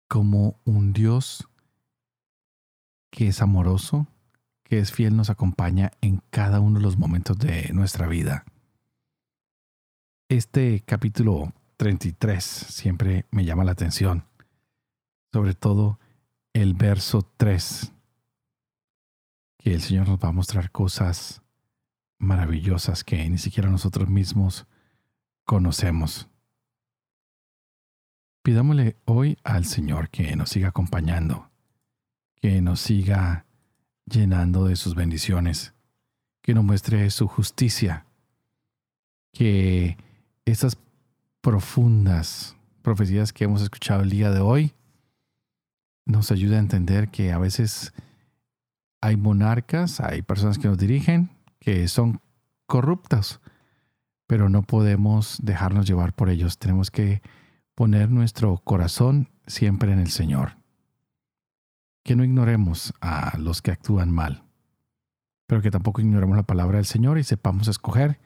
como 0.07 0.61
un 0.63 0.93
Dios 0.93 1.49
que 3.11 3.27
es 3.27 3.41
amoroso, 3.41 4.07
que 4.63 4.79
es 4.79 4.93
fiel, 4.93 5.17
nos 5.17 5.29
acompaña 5.29 5.91
en 5.99 6.21
cada 6.29 6.61
uno 6.61 6.79
de 6.79 6.83
los 6.85 6.97
momentos 6.97 7.37
de 7.37 7.69
nuestra 7.73 8.07
vida. 8.07 8.45
Este 10.29 10.83
capítulo 10.85 11.51
33 11.75 12.41
siempre 12.45 13.25
me 13.29 13.43
llama 13.43 13.65
la 13.65 13.73
atención, 13.73 14.23
sobre 15.33 15.53
todo 15.53 15.99
el 16.53 16.75
verso 16.75 17.29
3, 17.35 17.91
que 19.65 19.73
el 19.73 19.81
Señor 19.81 20.07
nos 20.07 20.19
va 20.19 20.27
a 20.27 20.31
mostrar 20.31 20.69
cosas 20.69 21.41
maravillosas 22.19 23.03
que 23.03 23.27
ni 23.27 23.39
siquiera 23.39 23.67
nosotros 23.67 24.07
mismos 24.07 24.67
conocemos. 25.43 26.29
Pidámosle 28.43 28.95
hoy 29.05 29.39
al 29.43 29.65
Señor 29.65 30.11
que 30.11 30.35
nos 30.35 30.49
siga 30.51 30.67
acompañando, 30.67 31.49
que 32.35 32.61
nos 32.61 32.79
siga 32.79 33.47
llenando 34.05 34.65
de 34.65 34.75
sus 34.75 34.93
bendiciones, 34.93 35.73
que 36.43 36.53
nos 36.53 36.63
muestre 36.63 37.09
su 37.09 37.27
justicia, 37.27 38.05
que 39.33 39.97
esas 40.45 40.77
profundas 41.41 42.55
profecías 42.83 43.33
que 43.33 43.45
hemos 43.45 43.63
escuchado 43.63 44.03
el 44.03 44.11
día 44.11 44.29
de 44.29 44.41
hoy 44.41 44.73
nos 46.05 46.29
ayude 46.29 46.55
a 46.55 46.59
entender 46.59 47.09
que 47.09 47.31
a 47.31 47.39
veces 47.39 47.93
hay 49.05 49.17
monarcas, 49.17 49.99
hay 49.99 50.23
personas 50.23 50.57
que 50.57 50.67
nos 50.67 50.79
dirigen 50.79 51.29
que 51.59 51.87
son 51.87 52.21
corruptas, 52.65 53.39
pero 54.25 54.49
no 54.49 54.63
podemos 54.63 55.37
dejarnos 55.43 55.85
llevar 55.85 56.13
por 56.13 56.29
ellos. 56.29 56.57
Tenemos 56.57 56.89
que 56.89 57.21
poner 57.75 58.09
nuestro 58.09 58.57
corazón 58.57 59.29
siempre 59.45 59.93
en 59.93 59.99
el 59.99 60.09
Señor. 60.09 60.57
Que 62.03 62.15
no 62.15 62.23
ignoremos 62.23 62.95
a 62.99 63.37
los 63.37 63.61
que 63.61 63.69
actúan 63.69 64.09
mal, 64.09 64.43
pero 65.45 65.61
que 65.61 65.69
tampoco 65.69 66.01
ignoremos 66.01 66.35
la 66.35 66.43
palabra 66.43 66.77
del 66.77 66.87
Señor 66.87 67.19
y 67.19 67.23
sepamos 67.23 67.67
escoger 67.67 68.19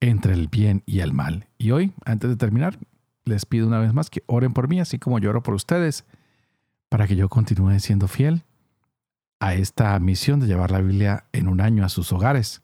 entre 0.00 0.34
el 0.34 0.48
bien 0.48 0.82
y 0.84 1.00
el 1.00 1.14
mal. 1.14 1.48
Y 1.56 1.70
hoy, 1.70 1.94
antes 2.04 2.28
de 2.28 2.36
terminar, 2.36 2.78
les 3.24 3.46
pido 3.46 3.66
una 3.66 3.78
vez 3.78 3.94
más 3.94 4.10
que 4.10 4.24
oren 4.26 4.52
por 4.52 4.68
mí, 4.68 4.78
así 4.78 4.98
como 4.98 5.18
yo 5.20 5.30
oro 5.30 5.42
por 5.42 5.54
ustedes, 5.54 6.04
para 6.90 7.06
que 7.06 7.16
yo 7.16 7.30
continúe 7.30 7.78
siendo 7.80 8.08
fiel 8.08 8.44
a 9.40 9.54
esta 9.54 9.98
misión 9.98 10.40
de 10.40 10.46
llevar 10.46 10.70
la 10.70 10.80
Biblia 10.80 11.24
en 11.32 11.48
un 11.48 11.60
año 11.60 11.84
a 11.84 11.88
sus 11.88 12.12
hogares, 12.12 12.62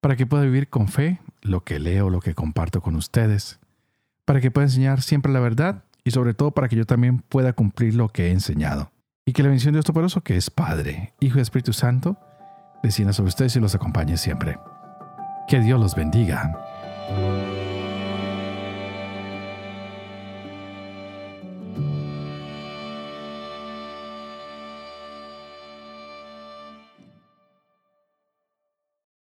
para 0.00 0.16
que 0.16 0.26
pueda 0.26 0.44
vivir 0.44 0.68
con 0.68 0.88
fe 0.88 1.20
lo 1.42 1.64
que 1.64 1.78
leo, 1.78 2.10
lo 2.10 2.20
que 2.20 2.34
comparto 2.34 2.80
con 2.80 2.96
ustedes, 2.96 3.58
para 4.24 4.40
que 4.40 4.50
pueda 4.50 4.66
enseñar 4.66 5.02
siempre 5.02 5.32
la 5.32 5.40
verdad 5.40 5.84
y 6.04 6.10
sobre 6.10 6.34
todo 6.34 6.52
para 6.52 6.68
que 6.68 6.76
yo 6.76 6.84
también 6.84 7.18
pueda 7.18 7.52
cumplir 7.52 7.94
lo 7.94 8.08
que 8.08 8.26
he 8.26 8.30
enseñado. 8.30 8.90
Y 9.24 9.32
que 9.32 9.42
la 9.42 9.48
bendición 9.48 9.72
de 9.72 9.78
Dios 9.78 9.86
Todopoderoso, 9.86 10.20
que 10.20 10.36
es 10.36 10.50
Padre, 10.50 11.12
Hijo 11.18 11.38
y 11.38 11.42
Espíritu 11.42 11.72
Santo, 11.72 12.16
descienda 12.82 13.12
sobre 13.12 13.28
ustedes 13.28 13.56
y 13.56 13.60
los 13.60 13.74
acompañe 13.74 14.16
siempre. 14.16 14.58
Que 15.48 15.60
Dios 15.60 15.80
los 15.80 15.96
bendiga. 15.96 16.52